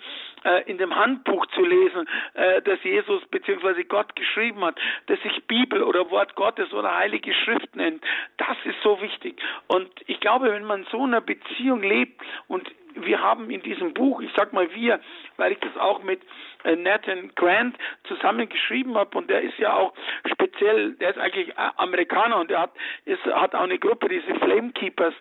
in 0.66 0.78
dem 0.78 0.94
Handbuch 0.94 1.46
zu 1.48 1.64
lesen, 1.64 2.08
das 2.34 2.82
Jesus 2.82 3.24
bzw. 3.26 3.84
Gott 3.84 4.16
geschrieben 4.16 4.64
hat, 4.64 4.78
das 5.06 5.20
sich 5.22 5.44
Bibel 5.46 5.82
oder 5.82 6.10
Wort 6.10 6.34
Gottes 6.34 6.72
oder 6.72 6.96
Heilige 6.96 7.34
Schrift 7.34 7.76
nennt. 7.76 8.02
Das 8.36 8.56
ist 8.64 8.82
so 8.82 9.00
wichtig. 9.00 9.40
Und 9.66 9.88
ich 10.06 10.20
glaube, 10.20 10.52
wenn 10.52 10.64
man 10.64 10.86
so 10.90 11.02
einer 11.02 11.20
Beziehung 11.20 11.82
lebt 11.82 12.20
und 12.48 12.70
wir 12.94 13.20
haben 13.20 13.50
in 13.50 13.62
diesem 13.62 13.94
Buch, 13.94 14.20
ich 14.20 14.30
sag 14.36 14.52
mal 14.52 14.72
wir, 14.74 15.00
weil 15.36 15.52
ich 15.52 15.58
das 15.60 15.76
auch 15.76 16.02
mit 16.02 16.20
äh, 16.64 16.76
Nathan 16.76 17.32
Grant 17.34 17.76
zusammen 18.04 18.48
geschrieben 18.48 18.96
habe 18.96 19.16
und 19.16 19.30
der 19.30 19.42
ist 19.42 19.58
ja 19.58 19.74
auch 19.74 19.94
speziell, 20.30 20.94
der 20.94 21.10
ist 21.10 21.18
eigentlich 21.18 21.56
Amerikaner 21.76 22.38
und 22.38 22.50
der 22.50 22.62
hat, 22.62 22.72
ist, 23.04 23.24
hat 23.24 23.54
auch 23.54 23.62
eine 23.62 23.78
Gruppe, 23.78 24.08
diese 24.08 24.34
Flamekeepers 24.40 25.14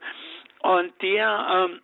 und 0.61 0.93
der 1.01 1.69
ähm, 1.69 1.79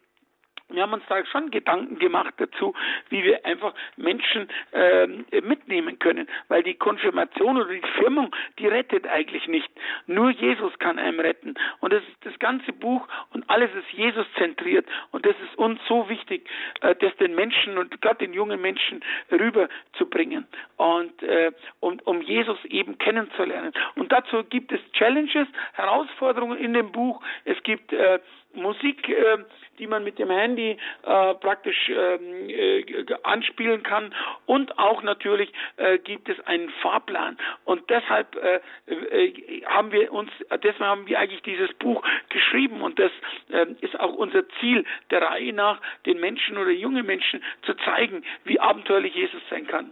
wir 0.70 0.82
haben 0.82 0.94
uns 0.94 1.04
da 1.08 1.24
schon 1.26 1.52
Gedanken 1.52 2.00
gemacht 2.00 2.34
dazu, 2.38 2.74
wie 3.10 3.24
wir 3.24 3.46
einfach 3.46 3.74
Menschen 3.98 4.48
äh, 4.72 5.08
mitnehmen 5.42 6.00
können, 6.00 6.28
weil 6.48 6.64
die 6.64 6.74
Konfirmation 6.74 7.58
oder 7.58 7.72
die 7.72 7.88
Firmung, 8.00 8.36
die 8.58 8.68
rettet 8.68 9.08
eigentlich 9.08 9.48
nicht. 9.48 9.70
Nur 10.08 10.32
Jesus 10.32 10.78
kann 10.80 10.98
einem 10.98 11.20
retten. 11.20 11.54
Und 11.82 11.94
das 11.94 12.02
ist 12.04 12.26
das 12.26 12.38
ganze 12.40 12.74
Buch 12.74 13.08
und 13.34 13.48
alles 13.50 13.70
ist 13.76 13.92
Jesus 13.92 14.26
zentriert. 14.38 14.88
Und 15.12 15.26
das 15.26 15.36
ist 15.44 15.58
uns 15.58 15.80
so 15.88 16.10
wichtig, 16.10 16.50
äh, 16.82 16.96
das 16.96 17.16
den 17.18 17.36
Menschen 17.36 17.78
und 17.78 18.02
gerade 18.02 18.26
den 18.26 18.34
jungen 18.34 18.60
Menschen 18.60 19.04
rüberzubringen 19.32 20.48
und 20.78 21.22
äh, 21.24 21.52
um, 21.80 22.00
um 22.06 22.22
Jesus 22.22 22.58
eben 22.66 22.98
kennenzulernen. 22.98 23.72
Und 23.96 24.12
dazu 24.12 24.44
gibt 24.44 24.72
es 24.72 24.80
Challenges, 24.94 25.48
Herausforderungen 25.74 26.58
in 26.58 26.74
dem 26.74 26.92
Buch. 26.92 27.22
Es 27.44 27.62
gibt 27.64 27.94
äh, 27.94 28.20
Musik, 28.56 29.10
äh, 29.10 29.38
die 29.80 29.88
man 29.88 30.04
mit 30.04 30.20
dem 30.20 30.30
Handy 30.30 30.78
äh, 31.04 31.34
praktisch 31.36 31.90
ähm, 31.90 32.50
äh, 32.50 33.06
anspielen 33.24 33.84
kann 33.84 34.14
und 34.46 34.78
auch 34.80 35.04
natürlich 35.04 35.52
äh, 35.78 35.98
gibt 36.00 36.30
es 36.30 36.40
einen 36.48 36.70
Fahrplan 36.82 37.38
und 37.66 37.90
deshalb 37.90 38.36
äh, 38.36 38.60
äh, 38.92 39.64
haben 39.66 39.92
wir 39.92 40.12
uns 40.12 40.32
deshalb 40.64 40.80
haben 40.80 41.08
wir 41.08 41.20
eigentlich 41.20 41.42
dieses 41.44 41.74
Buch 41.74 42.04
geschrieben 42.30 42.82
und 42.82 43.00
das 43.00 43.12
äh, 43.50 43.66
ist 43.82 44.00
auch 44.00 44.14
unser 44.14 44.48
Ziel 44.60 44.86
der 45.12 45.22
Reihe 45.22 45.54
nach 45.54 45.82
den 46.06 46.20
Menschen 46.20 46.58
oder 46.58 46.72
junge 46.72 47.04
Menschen 47.04 47.44
zu 47.64 47.74
zeigen, 47.74 48.24
wie 48.44 48.60
abenteuerlich 48.60 49.14
Jesus 49.14 49.42
sein 49.50 49.68
kann. 49.68 49.92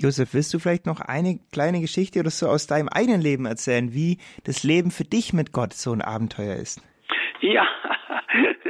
Josef, 0.00 0.32
willst 0.32 0.54
du 0.54 0.60
vielleicht 0.60 0.86
noch 0.86 1.00
eine 1.00 1.40
kleine 1.50 1.80
Geschichte 1.80 2.20
oder 2.20 2.30
so 2.30 2.46
aus 2.46 2.68
deinem 2.68 2.88
eigenen 2.88 3.20
Leben 3.20 3.46
erzählen, 3.46 3.92
wie 3.94 4.18
das 4.44 4.62
Leben 4.62 4.92
für 4.92 5.02
dich 5.02 5.32
mit 5.32 5.52
Gott 5.52 5.72
so 5.72 5.92
ein 5.92 6.02
Abenteuer 6.02 6.54
ist? 6.54 6.80
Ja, 7.40 7.66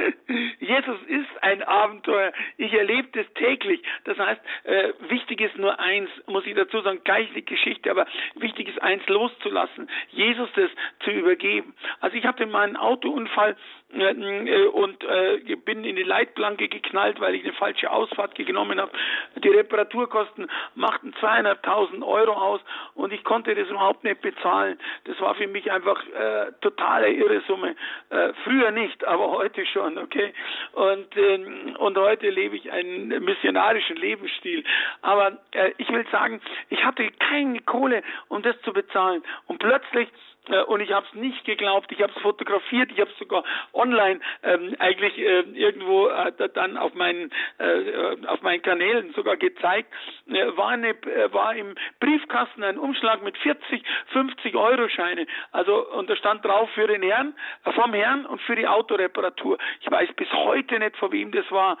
Jesus 0.59 1.01
ist 1.07 1.43
ein 1.43 1.63
Abenteuer. 1.63 2.31
Ich 2.57 2.73
erlebe 2.73 3.07
das 3.13 3.25
täglich. 3.33 3.81
Das 4.05 4.17
heißt, 4.17 4.41
äh, 4.63 4.93
wichtig 5.09 5.41
ist 5.41 5.57
nur 5.57 5.79
eins, 5.79 6.09
muss 6.27 6.45
ich 6.45 6.55
dazu 6.55 6.81
sagen, 6.81 7.01
gleich 7.03 7.29
die 7.33 7.45
Geschichte, 7.45 7.91
aber 7.91 8.05
wichtig 8.35 8.69
ist 8.69 8.81
eins 8.81 9.05
loszulassen, 9.07 9.89
Jesus 10.09 10.49
das 10.55 10.69
zu 11.03 11.11
übergeben. 11.11 11.73
Also 12.01 12.17
ich 12.17 12.25
hatte 12.25 12.45
meinen 12.45 12.77
Autounfall 12.77 13.55
äh, 13.91 14.11
äh, 14.11 14.67
und 14.67 15.03
äh, 15.03 15.55
bin 15.65 15.83
in 15.83 15.95
die 15.95 16.03
Leitplanke 16.03 16.67
geknallt, 16.67 17.19
weil 17.19 17.33
ich 17.33 17.43
eine 17.43 17.53
falsche 17.53 17.89
Ausfahrt 17.89 18.35
genommen 18.35 18.79
habe. 18.79 18.91
Die 19.37 19.49
Reparaturkosten 19.49 20.49
machten 20.75 21.13
zweieinhalbtausend 21.19 22.03
Euro 22.03 22.33
aus 22.33 22.61
und 22.93 23.11
ich 23.11 23.23
konnte 23.23 23.55
das 23.55 23.67
überhaupt 23.67 24.03
nicht 24.03 24.21
bezahlen. 24.21 24.79
Das 25.05 25.19
war 25.21 25.33
für 25.33 25.47
mich 25.47 25.71
einfach 25.71 26.05
äh, 26.07 26.51
totale 26.61 27.11
irre 27.11 27.41
Summe. 27.47 27.75
Äh, 28.11 28.33
früher 28.43 28.69
nicht, 28.71 29.03
aber 29.05 29.31
heute 29.31 29.65
schon, 29.65 29.88
okay. 29.97 30.33
Und 30.73 31.15
ähm, 31.17 31.75
und 31.77 31.97
heute 31.97 32.29
lebe 32.29 32.55
ich 32.55 32.71
einen 32.71 33.07
missionarischen 33.23 33.97
Lebensstil. 33.97 34.63
Aber 35.01 35.37
äh, 35.51 35.71
ich 35.77 35.89
will 35.89 36.05
sagen, 36.11 36.41
ich 36.69 36.83
hatte 36.83 37.09
keine 37.19 37.59
Kohle, 37.61 38.03
um 38.27 38.41
das 38.41 38.59
zu 38.61 38.73
bezahlen. 38.73 39.23
Und 39.47 39.59
plötzlich 39.59 40.09
und 40.67 40.81
ich 40.81 40.91
habe 40.91 41.05
es 41.09 41.13
nicht 41.15 41.45
geglaubt. 41.45 41.91
Ich 41.91 42.01
habe 42.01 42.11
es 42.15 42.21
fotografiert, 42.21 42.91
ich 42.91 42.99
habe 42.99 43.11
es 43.11 43.17
sogar 43.17 43.43
online 43.73 44.19
ähm, 44.43 44.75
eigentlich 44.79 45.17
äh, 45.17 45.41
irgendwo 45.53 46.07
äh, 46.07 46.31
dann 46.53 46.77
auf 46.77 46.93
meinen 46.93 47.31
äh, 47.57 48.25
auf 48.27 48.41
meinen 48.41 48.61
Kanälen 48.61 49.13
sogar 49.13 49.37
gezeigt. 49.37 49.91
Äh, 50.27 50.57
war 50.57 50.69
eine 50.69 50.89
äh, 50.89 51.31
war 51.33 51.55
im 51.55 51.75
Briefkasten 51.99 52.63
ein 52.63 52.77
Umschlag 52.77 53.21
mit 53.23 53.37
40, 53.37 53.83
50 54.13 54.55
Euro 54.55 54.87
Scheine. 54.89 55.27
Also 55.51 55.87
und 55.89 56.09
da 56.09 56.15
stand 56.15 56.43
drauf 56.45 56.69
für 56.71 56.87
den 56.87 57.03
Herrn, 57.03 57.33
äh, 57.65 57.71
vom 57.73 57.93
Herrn 57.93 58.25
und 58.25 58.41
für 58.41 58.55
die 58.55 58.67
Autoreparatur. 58.67 59.57
Ich 59.81 59.91
weiß 59.91 60.09
bis 60.15 60.31
heute 60.33 60.79
nicht, 60.79 60.97
von 60.97 61.11
wem 61.11 61.31
das 61.31 61.49
war. 61.51 61.77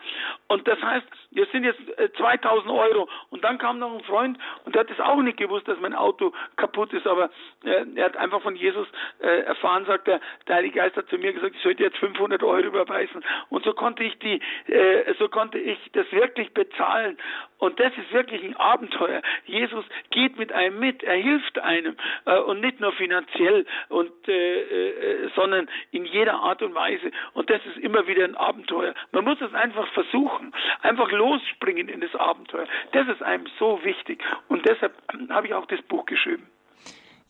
Und 0.47 0.67
das 0.67 0.81
heißt, 0.81 1.07
das 1.31 1.49
sind 1.51 1.63
jetzt 1.63 1.79
äh, 1.97 2.11
2000 2.13 2.71
Euro. 2.71 3.09
Und 3.29 3.43
dann 3.43 3.57
kam 3.57 3.79
noch 3.79 3.93
ein 3.93 4.03
Freund 4.03 4.37
und 4.65 4.75
der 4.75 4.81
hat 4.81 4.91
es 4.91 4.99
auch 4.99 5.21
nicht 5.21 5.37
gewusst, 5.37 5.67
dass 5.67 5.79
mein 5.79 5.93
Auto 5.93 6.33
kaputt 6.55 6.93
ist, 6.93 7.07
aber 7.07 7.29
äh, 7.63 7.85
er 7.95 8.05
hat 8.05 8.17
einfach 8.17 8.41
von 8.41 8.55
Jesus 8.59 8.87
äh, 9.19 9.41
erfahren, 9.41 9.85
sagt 9.85 10.07
er, 10.07 10.19
der 10.47 10.57
Heilige 10.57 10.79
Geist 10.79 10.95
hat 10.95 11.09
zu 11.09 11.17
mir 11.17 11.33
gesagt, 11.33 11.55
ich 11.55 11.61
sollte 11.63 11.83
jetzt 11.83 11.97
500 11.97 12.43
Euro 12.43 12.59
überweisen. 12.59 13.23
Und 13.49 13.63
so 13.63 13.73
konnte 13.73 14.03
ich 14.03 14.17
die, 14.19 14.41
äh, 14.71 15.13
so 15.17 15.29
konnte 15.29 15.57
ich 15.59 15.77
das 15.93 16.11
wirklich 16.11 16.53
bezahlen. 16.53 17.17
Und 17.57 17.79
das 17.79 17.91
ist 17.97 18.11
wirklich 18.13 18.41
ein 18.43 18.55
Abenteuer. 18.55 19.21
Jesus 19.45 19.83
geht 20.11 20.37
mit 20.37 20.51
einem 20.53 20.79
mit, 20.79 21.03
er 21.03 21.15
hilft 21.15 21.59
einem 21.59 21.95
äh, 22.25 22.37
und 22.39 22.61
nicht 22.61 22.79
nur 22.79 22.93
finanziell 22.93 23.65
und 23.89 24.11
äh, 24.27 24.61
äh, 24.61 25.29
sondern 25.35 25.69
in 25.91 26.05
jeder 26.05 26.35
Art 26.35 26.61
und 26.61 26.73
Weise. 26.73 27.11
Und 27.33 27.49
das 27.49 27.61
ist 27.65 27.77
immer 27.77 28.07
wieder 28.07 28.23
ein 28.23 28.35
Abenteuer. 28.35 28.93
Man 29.11 29.25
muss 29.25 29.41
es 29.41 29.53
einfach 29.53 29.87
versuchen, 29.93 30.53
einfach 30.81 31.11
losspringen 31.11 31.89
in 31.89 32.01
das 32.01 32.15
Abenteuer. 32.15 32.65
Das 32.93 33.07
ist 33.07 33.21
einem 33.21 33.47
so 33.59 33.83
wichtig. 33.83 34.23
Und 34.47 34.65
deshalb 34.65 34.93
habe 35.29 35.47
ich 35.47 35.53
auch 35.53 35.65
das 35.65 35.81
Buch 35.83 36.05
geschrieben. 36.05 36.47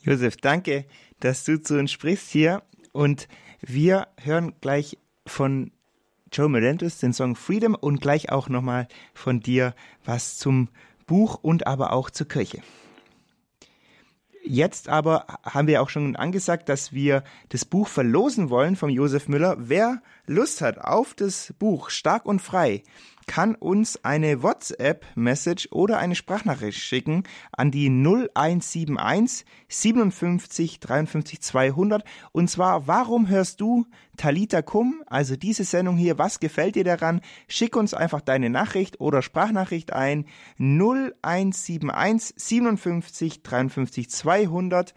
Josef, 0.01 0.37
danke, 0.37 0.85
dass 1.19 1.43
du 1.43 1.61
zu 1.61 1.77
uns 1.77 1.91
sprichst 1.91 2.29
hier. 2.29 2.63
Und 2.91 3.27
wir 3.61 4.07
hören 4.21 4.53
gleich 4.61 4.97
von 5.25 5.71
Joe 6.31 6.49
Merentus 6.49 6.99
den 6.99 7.13
Song 7.13 7.35
Freedom 7.35 7.75
und 7.75 8.01
gleich 8.01 8.31
auch 8.31 8.49
nochmal 8.49 8.87
von 9.13 9.39
dir 9.39 9.73
was 10.05 10.37
zum 10.37 10.69
Buch 11.07 11.39
und 11.41 11.67
aber 11.67 11.93
auch 11.93 12.09
zur 12.09 12.27
Kirche. 12.27 12.61
Jetzt 14.43 14.89
aber 14.89 15.25
haben 15.43 15.67
wir 15.67 15.81
auch 15.81 15.89
schon 15.89 16.15
angesagt, 16.15 16.69
dass 16.69 16.93
wir 16.93 17.23
das 17.49 17.65
Buch 17.65 17.87
verlosen 17.87 18.49
wollen 18.49 18.75
vom 18.75 18.89
Josef 18.89 19.27
Müller. 19.27 19.57
Wer 19.59 20.01
Lust 20.29 20.61
hat 20.61 20.77
auf 20.77 21.15
das 21.15 21.55
Buch 21.57 21.89
Stark 21.89 22.27
und 22.27 22.39
Frei, 22.39 22.83
kann 23.25 23.55
uns 23.55 24.05
eine 24.05 24.43
WhatsApp-Message 24.43 25.69
oder 25.71 25.97
eine 25.97 26.13
Sprachnachricht 26.13 26.77
schicken 26.77 27.23
an 27.51 27.71
die 27.71 27.87
0171 27.89 29.43
57 29.67 30.79
53 30.79 31.41
200. 31.41 32.03
Und 32.31 32.47
zwar, 32.47 32.85
warum 32.85 33.27
hörst 33.27 33.59
du 33.59 33.87
Talita 34.17 34.61
Kum, 34.61 35.01
also 35.07 35.35
diese 35.35 35.63
Sendung 35.63 35.97
hier, 35.97 36.19
was 36.19 36.39
gefällt 36.39 36.75
dir 36.75 36.83
daran? 36.83 37.21
Schick 37.47 37.75
uns 37.75 37.95
einfach 37.95 38.21
deine 38.21 38.51
Nachricht 38.51 39.01
oder 39.01 39.23
Sprachnachricht 39.23 39.93
ein 39.93 40.27
0171 40.59 42.35
57 42.37 43.41
53 43.41 44.11
200. 44.11 44.93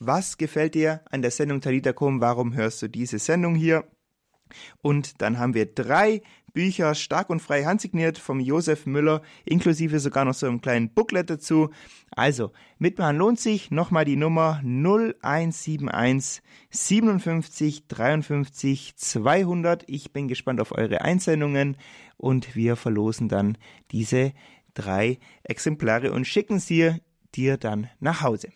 Was 0.00 0.38
gefällt 0.38 0.74
dir 0.74 1.02
an 1.08 1.22
der 1.22 1.30
Sendung 1.30 1.60
Talita 1.60 1.92
Kum? 1.92 2.20
Warum 2.20 2.54
hörst 2.54 2.82
du 2.82 2.88
diese 2.88 3.20
Sendung 3.20 3.54
hier? 3.54 3.84
Und 4.80 5.20
dann 5.22 5.38
haben 5.38 5.54
wir 5.54 5.66
drei 5.66 6.22
Bücher 6.52 6.94
stark 6.94 7.30
und 7.30 7.40
frei 7.40 7.64
handsigniert 7.64 8.18
vom 8.18 8.38
Josef 8.40 8.86
Müller, 8.86 9.22
inklusive 9.44 9.98
sogar 10.00 10.24
noch 10.24 10.34
so 10.34 10.46
einem 10.46 10.60
kleinen 10.60 10.90
Booklet 10.90 11.30
dazu. 11.30 11.70
Also, 12.10 12.52
mitmachen 12.78 13.16
lohnt 13.16 13.40
sich. 13.40 13.70
Nochmal 13.70 14.04
die 14.04 14.16
Nummer 14.16 14.60
0171 14.62 16.42
57 16.70 17.86
53 17.88 18.96
200. 18.96 19.84
Ich 19.88 20.12
bin 20.12 20.28
gespannt 20.28 20.60
auf 20.60 20.72
eure 20.72 21.00
Einsendungen 21.00 21.76
und 22.16 22.54
wir 22.54 22.76
verlosen 22.76 23.28
dann 23.28 23.56
diese 23.90 24.32
drei 24.74 25.18
Exemplare 25.42 26.12
und 26.12 26.26
schicken 26.26 26.58
sie 26.58 26.96
dir 27.34 27.56
dann 27.56 27.88
nach 28.00 28.22
Hause. 28.22 28.48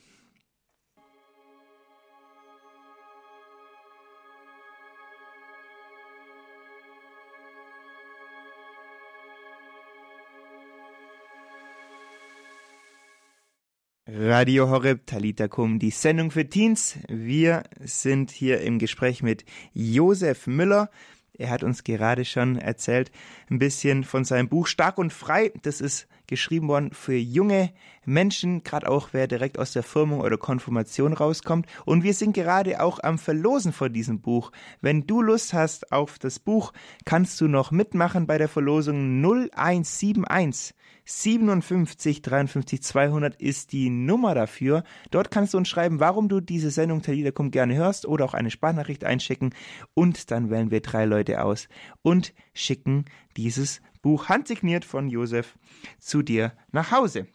Radio 14.18 14.70
Horeb 14.70 15.06
Talita 15.06 15.46
Kum, 15.46 15.78
die 15.78 15.90
Sendung 15.90 16.30
für 16.30 16.49
Teens. 16.49 16.96
Wir 17.06 17.64
sind 17.80 18.30
hier 18.30 18.62
im 18.62 18.78
Gespräch 18.78 19.23
mit 19.23 19.44
Josef 19.75 20.46
Müller. 20.46 20.88
Er 21.35 21.50
hat 21.50 21.62
uns 21.62 21.85
gerade 21.85 22.25
schon 22.25 22.56
erzählt 22.56 23.11
ein 23.50 23.58
bisschen 23.58 24.04
von 24.04 24.25
seinem 24.25 24.49
Buch 24.49 24.68
Stark 24.68 24.96
und 24.96 25.12
Frei. 25.12 25.52
Das 25.62 25.82
ist 25.82 26.08
geschrieben 26.26 26.68
worden 26.68 26.90
für 26.92 27.16
junge 27.16 27.71
Menschen, 28.04 28.62
gerade 28.62 28.88
auch 28.88 29.09
wer 29.12 29.26
direkt 29.26 29.59
aus 29.59 29.73
der 29.73 29.83
Firmung 29.83 30.21
oder 30.21 30.38
Konfirmation 30.38 31.12
rauskommt. 31.12 31.66
Und 31.85 32.02
wir 32.02 32.14
sind 32.14 32.35
gerade 32.35 32.80
auch 32.83 33.00
am 33.02 33.18
Verlosen 33.18 33.73
von 33.73 33.92
diesem 33.92 34.21
Buch. 34.21 34.52
Wenn 34.80 35.06
du 35.06 35.23
Lust 35.23 35.54
hast 35.54 35.92
auf 35.92 36.18
das 36.18 36.38
Buch, 36.38 36.73
kannst 37.04 37.40
du 37.40 37.49
noch 37.49 37.71
mitmachen 37.71 38.26
bei 38.26 38.38
der 38.38 38.49
Verlosung 38.49 39.23
0171 39.23 40.75
57 41.06 42.21
53 42.21 42.83
200 42.83 43.37
ist 43.37 43.73
die 43.73 43.90
Nummer 43.90 44.35
dafür. 44.35 44.83
Dort 45.12 45.30
kannst 45.30 45.54
du 45.54 45.59
uns 45.59 45.68
schreiben, 45.68 46.00
warum 46.00 46.28
du 46.28 46.40
diese 46.40 46.71
Sendung 46.71 47.00
Talidakum 47.00 47.52
gerne 47.52 47.76
hörst 47.76 48.06
oder 48.06 48.25
auch 48.25 48.35
eine 48.35 48.50
Sprachnachricht 48.50 49.04
einschicken 49.04 49.54
und 49.95 50.33
dann 50.33 50.50
wählen 50.50 50.73
wir 50.73 50.80
drei 50.80 51.04
Leute 51.04 51.45
aus 51.45 51.68
und 52.02 52.35
schicken 52.54 53.04
dieses 53.37 53.81
Buch 54.02 54.28
handsigniert 54.28 54.85
von 54.85 55.09
Josef 55.09 55.57
zu 55.99 56.23
dir 56.23 56.52
nach 56.73 56.90
Hause. 56.90 57.26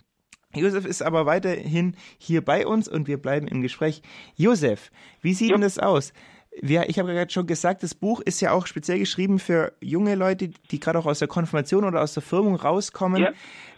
Josef 0.54 0.86
ist 0.86 1.02
aber 1.02 1.26
weiterhin 1.26 1.96
hier 2.18 2.44
bei 2.44 2.68
uns 2.68 2.88
und 2.88 3.08
wir 3.08 3.22
bleiben 3.22 3.48
im 3.48 3.62
Gespräch. 3.62 4.02
Josef, 4.36 4.92
wie 5.22 5.34
sieht 5.34 5.52
denn 5.52 5.62
das 5.62 5.80
aus? 5.80 6.14
Ja, 6.62 6.84
ich 6.86 7.00
habe 7.00 7.14
gerade 7.14 7.32
schon 7.32 7.48
gesagt, 7.48 7.82
das 7.82 7.96
Buch 7.96 8.20
ist 8.20 8.42
ja 8.42 8.52
auch 8.52 8.68
speziell 8.68 9.00
geschrieben 9.00 9.40
für 9.40 9.74
junge 9.80 10.16
Leute, 10.16 10.50
die 10.50 10.80
gerade 10.82 11.00
auch 11.00 11.06
aus 11.06 11.20
der 11.20 11.30
Konfirmation 11.30 11.86
oder 11.86 12.02
aus 12.02 12.14
der 12.14 12.24
Firmung 12.24 12.56
rauskommen. 12.56 13.22
Ja. 13.22 13.32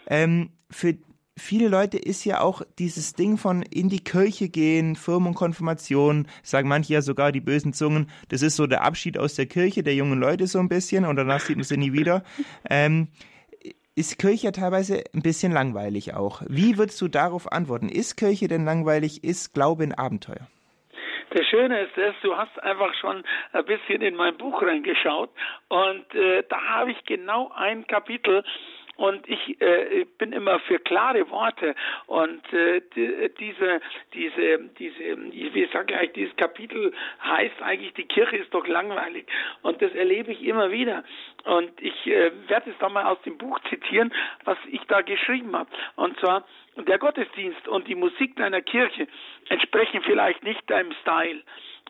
Ähm, 0.08 0.50
für 0.70 0.96
viele 1.36 1.68
Leute 1.68 1.98
ist 1.98 2.24
ja 2.24 2.40
auch 2.40 2.62
dieses 2.78 3.14
Ding 3.14 3.36
von 3.36 3.62
in 3.62 3.88
die 3.88 4.02
Kirche 4.02 4.48
gehen, 4.48 4.96
Firmung, 4.96 5.34
Konfirmation, 5.34 6.28
sagen 6.42 6.68
manche 6.68 6.94
ja 6.94 7.02
sogar 7.02 7.32
die 7.32 7.40
bösen 7.40 7.72
Zungen, 7.72 8.10
das 8.28 8.42
ist 8.42 8.56
so 8.56 8.66
der 8.66 8.84
Abschied 8.84 9.18
aus 9.18 9.34
der 9.34 9.46
Kirche 9.46 9.82
der 9.82 9.94
jungen 9.94 10.20
Leute 10.20 10.46
so 10.46 10.58
ein 10.58 10.68
bisschen 10.68 11.04
und 11.04 11.16
danach 11.16 11.40
sieht 11.40 11.56
man 11.56 11.64
sie 11.64 11.76
nie 11.76 11.92
wieder. 11.92 12.22
Ähm, 12.70 13.08
ist 13.96 14.18
Kirche 14.18 14.52
teilweise 14.52 15.04
ein 15.14 15.22
bisschen 15.22 15.52
langweilig 15.52 16.14
auch. 16.14 16.42
Wie 16.48 16.78
würdest 16.78 17.00
du 17.00 17.08
darauf 17.08 17.52
antworten? 17.52 17.88
Ist 17.88 18.16
Kirche 18.16 18.48
denn 18.48 18.64
langweilig? 18.64 19.22
Ist 19.22 19.54
Glaube 19.54 19.84
ein 19.84 19.94
Abenteuer? 19.94 20.48
Das 21.30 21.46
Schöne 21.46 21.80
ist, 21.80 21.96
dass 21.96 22.14
du 22.22 22.36
hast 22.36 22.62
einfach 22.62 22.94
schon 23.00 23.24
ein 23.52 23.64
bisschen 23.64 24.02
in 24.02 24.14
mein 24.14 24.36
Buch 24.36 24.62
reingeschaut 24.62 25.30
und 25.68 26.14
äh, 26.14 26.44
da 26.48 26.60
habe 26.62 26.92
ich 26.92 27.04
genau 27.06 27.50
ein 27.54 27.86
Kapitel, 27.86 28.44
und 28.96 29.28
ich 29.28 29.60
äh, 29.60 30.04
bin 30.18 30.32
immer 30.32 30.60
für 30.60 30.78
klare 30.78 31.28
Worte. 31.30 31.74
Und 32.06 32.52
äh, 32.52 32.80
die, 32.94 33.30
diese 33.38 33.80
diese 34.12 34.58
diese 34.78 35.16
wie 35.44 35.68
sage 35.72 35.86
gleich 35.86 36.12
dieses 36.12 36.34
Kapitel 36.36 36.92
heißt 37.22 37.62
eigentlich 37.62 37.94
die 37.94 38.04
Kirche 38.04 38.36
ist 38.36 38.52
doch 38.54 38.66
langweilig. 38.66 39.26
Und 39.62 39.80
das 39.82 39.92
erlebe 39.94 40.32
ich 40.32 40.42
immer 40.44 40.70
wieder. 40.70 41.04
Und 41.44 41.70
ich 41.80 42.06
äh, 42.06 42.30
werde 42.48 42.70
es 42.70 42.78
dann 42.78 42.92
mal 42.92 43.04
aus 43.04 43.20
dem 43.22 43.38
Buch 43.38 43.58
zitieren 43.68 44.12
was 44.44 44.58
ich 44.70 44.82
da 44.88 45.02
geschrieben 45.02 45.54
habe 45.56 45.70
und 45.96 46.18
zwar 46.20 46.44
der 46.76 46.98
Gottesdienst 46.98 47.68
und 47.68 47.86
die 47.88 47.94
Musik 47.94 48.36
deiner 48.36 48.60
Kirche 48.62 49.06
entsprechen 49.48 50.02
vielleicht 50.02 50.42
nicht 50.42 50.68
deinem 50.68 50.92
Style 51.02 51.42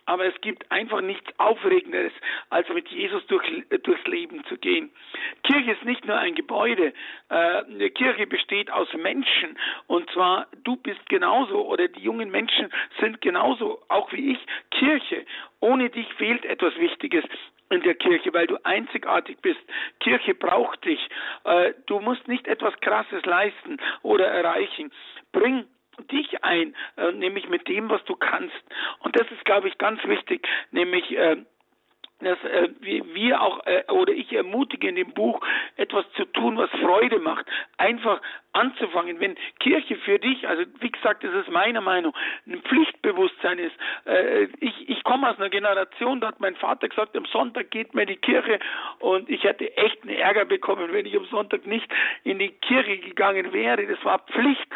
aber 0.07 0.27
es 0.27 0.41
gibt 0.41 0.71
einfach 0.71 1.01
nichts 1.01 1.27
Aufregenderes, 1.39 2.13
als 2.51 2.69
mit 2.69 2.89
Jesus 2.89 3.27
durch, 3.27 3.45
durchs 3.83 4.07
Leben 4.07 4.45
zu 4.45 4.57
gehen. 4.57 4.91
Kirche 5.43 5.73
ist 5.73 5.85
nicht 5.85 6.05
nur 6.07 6.19
ein 6.19 6.35
Gebäude, 6.35 6.93
äh, 7.29 7.91
Kirche 7.91 8.27
besteht 8.27 8.71
aus 8.71 8.93
Menschen 8.95 9.59
und 9.87 10.11
zwar 10.11 10.47
du 10.65 10.77
bist 10.77 11.09
genauso 11.09 11.67
oder 11.67 11.89
die 11.89 12.01
jungen 12.01 12.31
Menschen 12.31 12.71
sind 13.01 13.21
genauso, 13.21 13.81
auch 13.89 14.13
wie 14.13 14.33
ich, 14.33 14.39
Kirche. 14.71 15.25
Ohne 15.61 15.91
dich 15.91 16.13
fehlt 16.15 16.45
etwas 16.45 16.77
Wichtiges 16.77 17.25
in 17.71 17.83
der 17.83 17.95
Kirche, 17.95 18.33
weil 18.33 18.47
du 18.47 18.57
einzigartig 18.65 19.39
bist. 19.41 19.61
Kirche 20.01 20.35
braucht 20.35 20.85
dich. 20.85 21.01
Äh, 21.45 21.73
du 21.87 22.01
musst 22.01 22.29
nicht 22.29 22.47
etwas 22.47 22.75
Krasses 22.81 23.25
leisten 23.25 23.79
oder 24.03 24.27
erreichen. 24.27 24.93
Bring 25.33 25.65
dich 26.11 26.43
ein, 26.45 26.75
äh, 26.97 27.13
nämlich 27.13 27.49
mit 27.49 27.69
dem, 27.69 27.89
was 27.89 28.05
du 28.05 28.17
kannst. 28.17 28.55
Und 29.01 29.17
das 29.17 29.31
ist, 29.31 29.45
glaube 29.45 29.69
ich, 29.69 29.79
ganz 29.79 30.03
wichtig, 30.05 30.47
nämlich 30.71 31.17
äh, 31.17 31.37
dass 32.21 32.43
äh, 32.45 32.71
wir 32.81 33.41
auch 33.41 33.65
äh, 33.67 33.85
oder 33.91 34.13
ich 34.13 34.33
ermutige 34.33 34.89
in 34.89 34.97
dem 34.97 35.13
Buch 35.13 35.41
etwas 35.77 36.05
zu 36.13 36.25
tun, 36.25 36.57
was 36.57 36.71
Freude 36.71 37.19
macht, 37.19 37.47
einfach 37.77 38.21
anzufangen. 38.53 39.21
Wenn 39.21 39.37
Kirche 39.59 39.97
für 39.97 40.19
dich, 40.19 40.47
also 40.49 40.63
wie 40.81 40.91
gesagt, 40.91 41.25
das 41.25 41.35
ist 41.35 41.51
meine 41.51 41.81
Meinung, 41.81 42.15
ein 42.47 42.63
Pflichtbewusstsein 42.63 43.59
ist. 43.59 43.75
Äh, 44.07 44.45
ich 44.61 44.89
ich 44.89 45.05
komme 45.05 45.29
aus 45.29 45.39
einer 45.39 45.51
Generation, 45.51 46.21
da 46.21 46.29
hat 46.29 46.41
mein 46.41 46.57
Vater 46.57 46.89
gesagt, 46.89 47.17
am 47.17 47.27
Sonntag 47.27 47.71
geht 47.71 47.95
mir 47.95 48.07
die 48.07 48.17
Kirche 48.17 48.59
und 49.01 49.29
ich 49.29 49.45
hätte 49.45 49.77
echt 49.77 50.03
einen 50.03 50.17
Ärger 50.17 50.45
bekommen, 50.45 50.93
wenn 50.93 51.07
ich 51.07 51.17
am 51.17 51.27
Sonntag 51.27 51.67
nicht 51.67 51.91
in 52.23 52.39
die 52.39 52.51
Kirche 52.51 52.99
gegangen 52.99 53.53
wäre. 53.53 53.87
Das 53.87 54.03
war 54.05 54.21
Pflicht. 54.21 54.67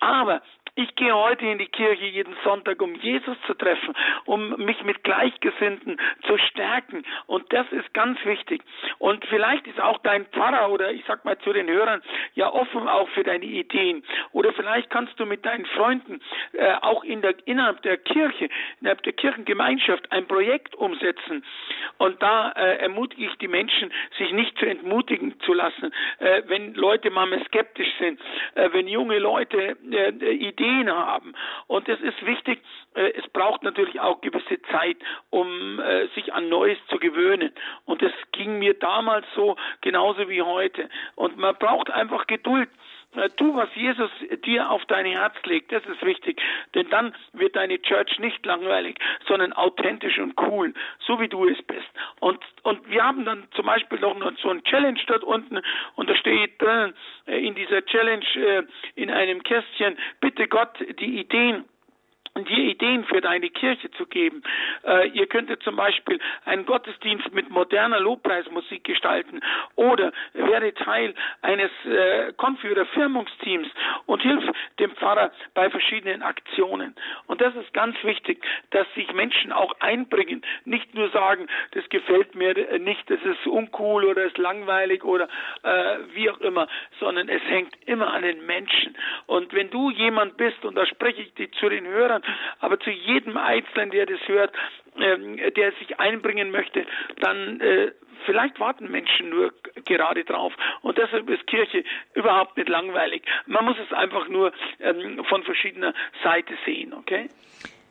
Aber 0.00 0.42
ich 0.78 0.94
gehe 0.94 1.12
heute 1.12 1.44
in 1.44 1.58
die 1.58 1.66
Kirche 1.66 2.04
jeden 2.04 2.36
Sonntag, 2.44 2.80
um 2.80 2.94
Jesus 2.94 3.36
zu 3.48 3.54
treffen, 3.54 3.96
um 4.26 4.50
mich 4.64 4.80
mit 4.84 5.02
Gleichgesinnten 5.02 6.00
zu 6.24 6.38
stärken. 6.38 7.04
Und 7.26 7.52
das 7.52 7.66
ist 7.72 7.92
ganz 7.94 8.24
wichtig. 8.24 8.62
Und 8.98 9.24
vielleicht 9.24 9.66
ist 9.66 9.80
auch 9.80 9.98
dein 10.04 10.26
Pfarrer 10.26 10.70
oder 10.70 10.92
ich 10.92 11.02
sag 11.08 11.24
mal 11.24 11.36
zu 11.38 11.52
den 11.52 11.66
Hörern 11.68 12.00
ja 12.34 12.52
offen 12.52 12.86
auch 12.86 13.08
für 13.08 13.24
deine 13.24 13.44
Ideen. 13.44 14.04
Oder 14.30 14.52
vielleicht 14.52 14.88
kannst 14.88 15.18
du 15.18 15.26
mit 15.26 15.44
deinen 15.44 15.66
Freunden 15.66 16.20
äh, 16.52 16.74
auch 16.74 17.02
in 17.02 17.22
der, 17.22 17.34
innerhalb 17.46 17.82
der 17.82 17.96
Kirche, 17.96 18.48
innerhalb 18.80 19.02
der 19.02 19.14
Kirchengemeinschaft 19.14 20.12
ein 20.12 20.28
Projekt 20.28 20.76
umsetzen. 20.76 21.44
Und 21.98 22.22
da 22.22 22.52
äh, 22.52 22.76
ermutige 22.76 23.24
ich 23.24 23.34
die 23.38 23.48
Menschen, 23.48 23.92
sich 24.16 24.30
nicht 24.30 24.56
zu 24.58 24.66
entmutigen 24.66 25.40
zu 25.40 25.54
lassen, 25.54 25.92
äh, 26.20 26.42
wenn 26.46 26.74
Leute 26.74 27.10
manchmal 27.10 27.44
skeptisch 27.46 27.92
sind, 27.98 28.20
äh, 28.54 28.68
wenn 28.72 28.86
junge 28.86 29.18
Leute 29.18 29.76
äh, 29.90 30.10
Ideen 30.34 30.67
Ideen 30.68 30.90
haben. 30.90 31.34
Und 31.66 31.88
es 31.88 32.00
ist 32.00 32.24
wichtig, 32.24 32.62
äh, 32.94 33.12
es 33.12 33.26
braucht 33.28 33.62
natürlich 33.62 34.00
auch 34.00 34.20
gewisse 34.20 34.60
Zeit, 34.70 34.96
um 35.30 35.80
äh, 35.80 36.08
sich 36.08 36.32
an 36.32 36.48
Neues 36.48 36.78
zu 36.88 36.98
gewöhnen. 36.98 37.52
Und 37.84 38.02
das 38.02 38.12
ging 38.32 38.58
mir 38.58 38.74
damals 38.74 39.26
so 39.34 39.56
genauso 39.80 40.28
wie 40.28 40.42
heute. 40.42 40.88
Und 41.14 41.36
man 41.36 41.56
braucht 41.56 41.90
einfach 41.90 42.26
Geduld. 42.26 42.68
Äh, 43.14 43.30
tu, 43.30 43.54
was 43.54 43.68
Jesus 43.74 44.10
dir 44.44 44.70
auf 44.70 44.84
dein 44.86 45.06
Herz 45.06 45.34
legt, 45.44 45.72
das 45.72 45.84
ist 45.86 46.04
wichtig. 46.04 46.40
Denn 46.74 46.88
dann 46.90 47.14
wird 47.32 47.56
deine 47.56 47.80
Church 47.80 48.18
nicht 48.18 48.44
langweilig, 48.44 48.98
sondern 49.26 49.52
authentisch 49.54 50.18
und 50.18 50.38
cool, 50.40 50.74
so 51.00 51.18
wie 51.20 51.28
du 51.28 51.48
es 51.48 51.60
bist. 51.62 51.88
Und, 52.20 52.38
und 52.64 52.88
wir 52.90 53.04
haben 53.04 53.24
dann 53.24 53.48
zum 53.54 53.66
Beispiel 53.66 53.98
noch 53.98 54.16
so 54.42 54.50
ein 54.50 54.62
Challenge 54.64 55.00
dort 55.06 55.24
unten 55.24 55.60
und 55.96 56.10
da 56.10 56.16
steht 56.16 56.60
drin 56.60 56.92
in 57.26 57.54
dieser 57.54 57.84
Challenge 57.84 58.66
in 58.94 59.10
einem 59.10 59.42
Kästchen, 59.42 59.98
bitte 60.20 60.48
Gott 60.48 60.78
die 61.00 61.20
Ideen 61.20 61.64
dir 62.36 62.58
Ideen 62.58 63.04
für 63.04 63.20
deine 63.20 63.50
Kirche 63.50 63.90
zu 63.92 64.06
geben. 64.06 64.42
Äh, 64.84 65.08
ihr 65.08 65.26
könntet 65.26 65.62
zum 65.62 65.76
Beispiel 65.76 66.20
einen 66.44 66.66
Gottesdienst 66.66 67.32
mit 67.32 67.50
moderner 67.50 68.00
Lobpreismusik 68.00 68.84
gestalten 68.84 69.40
oder 69.76 70.12
wäre 70.34 70.72
Teil 70.74 71.14
eines 71.42 71.70
äh, 71.84 72.32
Konfi- 72.36 72.68
und 74.06 74.22
hilft 74.22 74.48
dem 74.78 74.90
Pfarrer 74.92 75.30
bei 75.54 75.70
verschiedenen 75.70 76.22
Aktionen. 76.22 76.94
Und 77.26 77.40
das 77.40 77.54
ist 77.56 77.72
ganz 77.72 77.96
wichtig, 78.02 78.44
dass 78.70 78.86
sich 78.94 79.12
Menschen 79.12 79.52
auch 79.52 79.74
einbringen, 79.80 80.42
nicht 80.64 80.94
nur 80.94 81.10
sagen, 81.10 81.46
das 81.72 81.88
gefällt 81.88 82.34
mir 82.34 82.54
nicht, 82.78 83.08
das 83.10 83.20
ist 83.22 83.46
uncool 83.46 84.04
oder 84.04 84.24
ist 84.24 84.38
langweilig 84.38 85.04
oder 85.04 85.28
äh, 85.62 85.96
wie 86.14 86.30
auch 86.30 86.40
immer, 86.40 86.68
sondern 87.00 87.28
es 87.28 87.42
hängt 87.42 87.74
immer 87.86 88.12
an 88.12 88.22
den 88.22 88.44
Menschen. 88.46 88.96
Und 89.26 89.52
wenn 89.52 89.70
du 89.70 89.90
jemand 89.90 90.36
bist, 90.36 90.64
und 90.64 90.74
da 90.74 90.86
spreche 90.86 91.22
ich 91.22 91.52
zu 91.52 91.68
den 91.68 91.86
Hörern, 91.86 92.17
aber 92.60 92.78
zu 92.80 92.90
jedem 92.90 93.36
Einzelnen, 93.36 93.90
der 93.90 94.06
das 94.06 94.20
hört, 94.26 94.52
ähm, 95.00 95.38
der 95.56 95.72
sich 95.72 95.98
einbringen 96.00 96.50
möchte, 96.50 96.86
dann 97.20 97.60
äh, 97.60 97.92
vielleicht 98.26 98.58
warten 98.60 98.90
Menschen 98.90 99.30
nur 99.30 99.52
gerade 99.84 100.24
drauf. 100.24 100.52
Und 100.82 100.98
deshalb 100.98 101.28
ist 101.30 101.46
Kirche 101.46 101.84
überhaupt 102.14 102.56
nicht 102.56 102.68
langweilig. 102.68 103.22
Man 103.46 103.64
muss 103.64 103.76
es 103.84 103.92
einfach 103.92 104.28
nur 104.28 104.52
ähm, 104.80 105.24
von 105.28 105.42
verschiedener 105.44 105.94
Seite 106.22 106.54
sehen, 106.64 106.92
okay? 106.92 107.28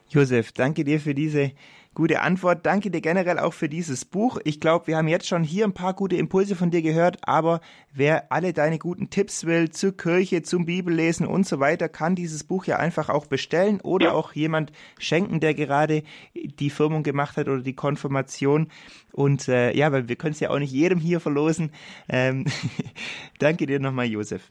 Josef, 0.10 0.52
danke 0.54 0.84
dir 0.84 1.00
für 1.00 1.14
diese 1.14 1.52
gute 1.98 2.22
Antwort. 2.22 2.64
Danke 2.64 2.92
dir 2.92 3.02
generell 3.02 3.40
auch 3.40 3.54
für 3.54 3.68
dieses 3.68 4.06
Buch. 4.06 4.38
Ich 4.44 4.60
glaube, 4.60 4.86
wir 4.86 4.98
haben 4.98 5.08
jetzt 5.08 5.28
schon 5.28 5.44
hier 5.44 5.66
ein 5.66 5.74
paar 5.74 5.96
gute 5.96 6.16
Impulse 6.16 6.56
von 6.56 6.70
dir 6.70 6.84
gehört, 6.84 7.18
aber 7.24 7.60
wer 7.92 8.32
alle 8.32 8.54
deine 8.54 8.78
guten 8.78 9.10
Tipps 9.10 9.48
will 9.48 9.72
zur 9.72 9.98
Kirche, 9.98 10.44
zum 10.44 10.68
Bibellesen 10.68 11.26
und 11.26 11.48
so 11.48 11.60
weiter, 11.60 11.90
kann 11.90 12.14
dieses 12.14 12.44
Buch 12.44 12.66
ja 12.66 12.78
einfach 12.78 13.10
auch 13.10 13.26
bestellen 13.26 13.82
oder 13.82 14.08
ja. 14.08 14.12
auch 14.12 14.34
jemand 14.34 14.72
schenken, 15.00 15.40
der 15.40 15.56
gerade 15.56 16.04
die 16.36 16.70
Firmung 16.70 17.02
gemacht 17.02 17.36
hat 17.36 17.48
oder 17.48 17.64
die 17.64 17.76
Konfirmation. 17.76 18.70
Und 19.12 19.48
äh, 19.48 19.76
ja, 19.76 19.92
weil 19.92 20.08
wir 20.08 20.18
können 20.18 20.34
es 20.34 20.40
ja 20.40 20.52
auch 20.52 20.60
nicht 20.60 20.72
jedem 20.72 21.00
hier 21.00 21.20
verlosen. 21.20 21.72
Ähm, 22.10 22.46
danke 23.40 23.66
dir 23.66 23.80
nochmal, 23.80 24.06
Josef. 24.06 24.48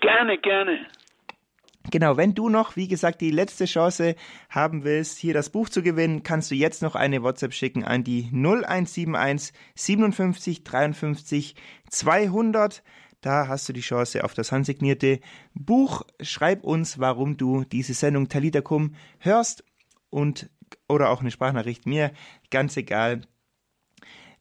Gerne, 0.00 0.38
gerne. 0.38 0.86
Genau, 1.90 2.16
wenn 2.16 2.34
du 2.34 2.48
noch, 2.48 2.76
wie 2.76 2.88
gesagt, 2.88 3.20
die 3.20 3.30
letzte 3.30 3.64
Chance 3.64 4.14
haben 4.48 4.84
willst, 4.84 5.18
hier 5.18 5.34
das 5.34 5.50
Buch 5.50 5.68
zu 5.68 5.82
gewinnen, 5.82 6.22
kannst 6.22 6.50
du 6.50 6.54
jetzt 6.54 6.82
noch 6.82 6.94
eine 6.94 7.22
WhatsApp 7.22 7.52
schicken 7.52 7.84
an 7.84 8.04
die 8.04 8.30
0171 8.32 9.52
57 9.74 10.64
53 10.64 11.54
200. 11.90 12.82
Da 13.20 13.48
hast 13.48 13.68
du 13.68 13.72
die 13.72 13.80
Chance 13.80 14.24
auf 14.24 14.34
das 14.34 14.52
handsignierte 14.52 15.20
Buch. 15.54 16.02
Schreib 16.20 16.64
uns, 16.64 16.98
warum 16.98 17.36
du 17.36 17.64
diese 17.64 17.94
Sendung 17.94 18.28
Talitakum 18.28 18.94
hörst 19.18 19.64
und 20.10 20.50
oder 20.88 21.10
auch 21.10 21.20
eine 21.20 21.30
Sprachnachricht 21.30 21.86
mir, 21.86 22.12
ganz 22.50 22.76
egal. 22.76 23.22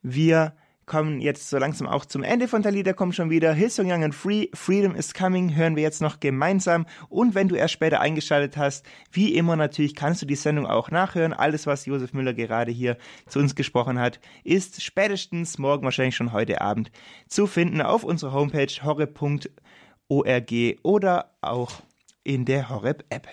Wir 0.01 0.55
kommen 0.91 1.21
jetzt 1.21 1.49
so 1.49 1.57
langsam 1.57 1.87
auch 1.87 2.03
zum 2.03 2.21
Ende 2.21 2.49
von 2.49 2.63
Talida 2.63 2.91
kommt 2.91 3.15
schon 3.15 3.29
wieder. 3.29 3.53
Hillsong 3.53 3.89
Young 3.89 4.03
and 4.03 4.13
Free, 4.13 4.47
Freedom 4.53 4.93
is 4.93 5.13
Coming 5.13 5.55
hören 5.55 5.77
wir 5.77 5.83
jetzt 5.83 6.01
noch 6.01 6.19
gemeinsam. 6.19 6.85
Und 7.07 7.33
wenn 7.33 7.47
du 7.47 7.55
erst 7.55 7.75
später 7.75 8.01
eingeschaltet 8.01 8.57
hast, 8.57 8.85
wie 9.09 9.33
immer 9.35 9.55
natürlich 9.55 9.95
kannst 9.95 10.21
du 10.21 10.25
die 10.25 10.35
Sendung 10.35 10.65
auch 10.65 10.91
nachhören. 10.91 11.31
Alles, 11.31 11.65
was 11.65 11.85
Josef 11.85 12.11
Müller 12.11 12.33
gerade 12.33 12.73
hier 12.73 12.97
zu 13.25 13.39
uns 13.39 13.55
gesprochen 13.55 13.99
hat, 13.99 14.19
ist 14.43 14.83
spätestens 14.83 15.57
morgen, 15.57 15.85
wahrscheinlich 15.85 16.17
schon 16.17 16.33
heute 16.33 16.59
Abend, 16.59 16.91
zu 17.29 17.47
finden 17.47 17.81
auf 17.81 18.03
unserer 18.03 18.33
Homepage 18.33 18.67
horreb.org 18.83 20.51
oder 20.83 21.31
auch 21.39 21.71
in 22.25 22.43
der 22.43 22.67
Horreb 22.67 23.05
App. 23.09 23.29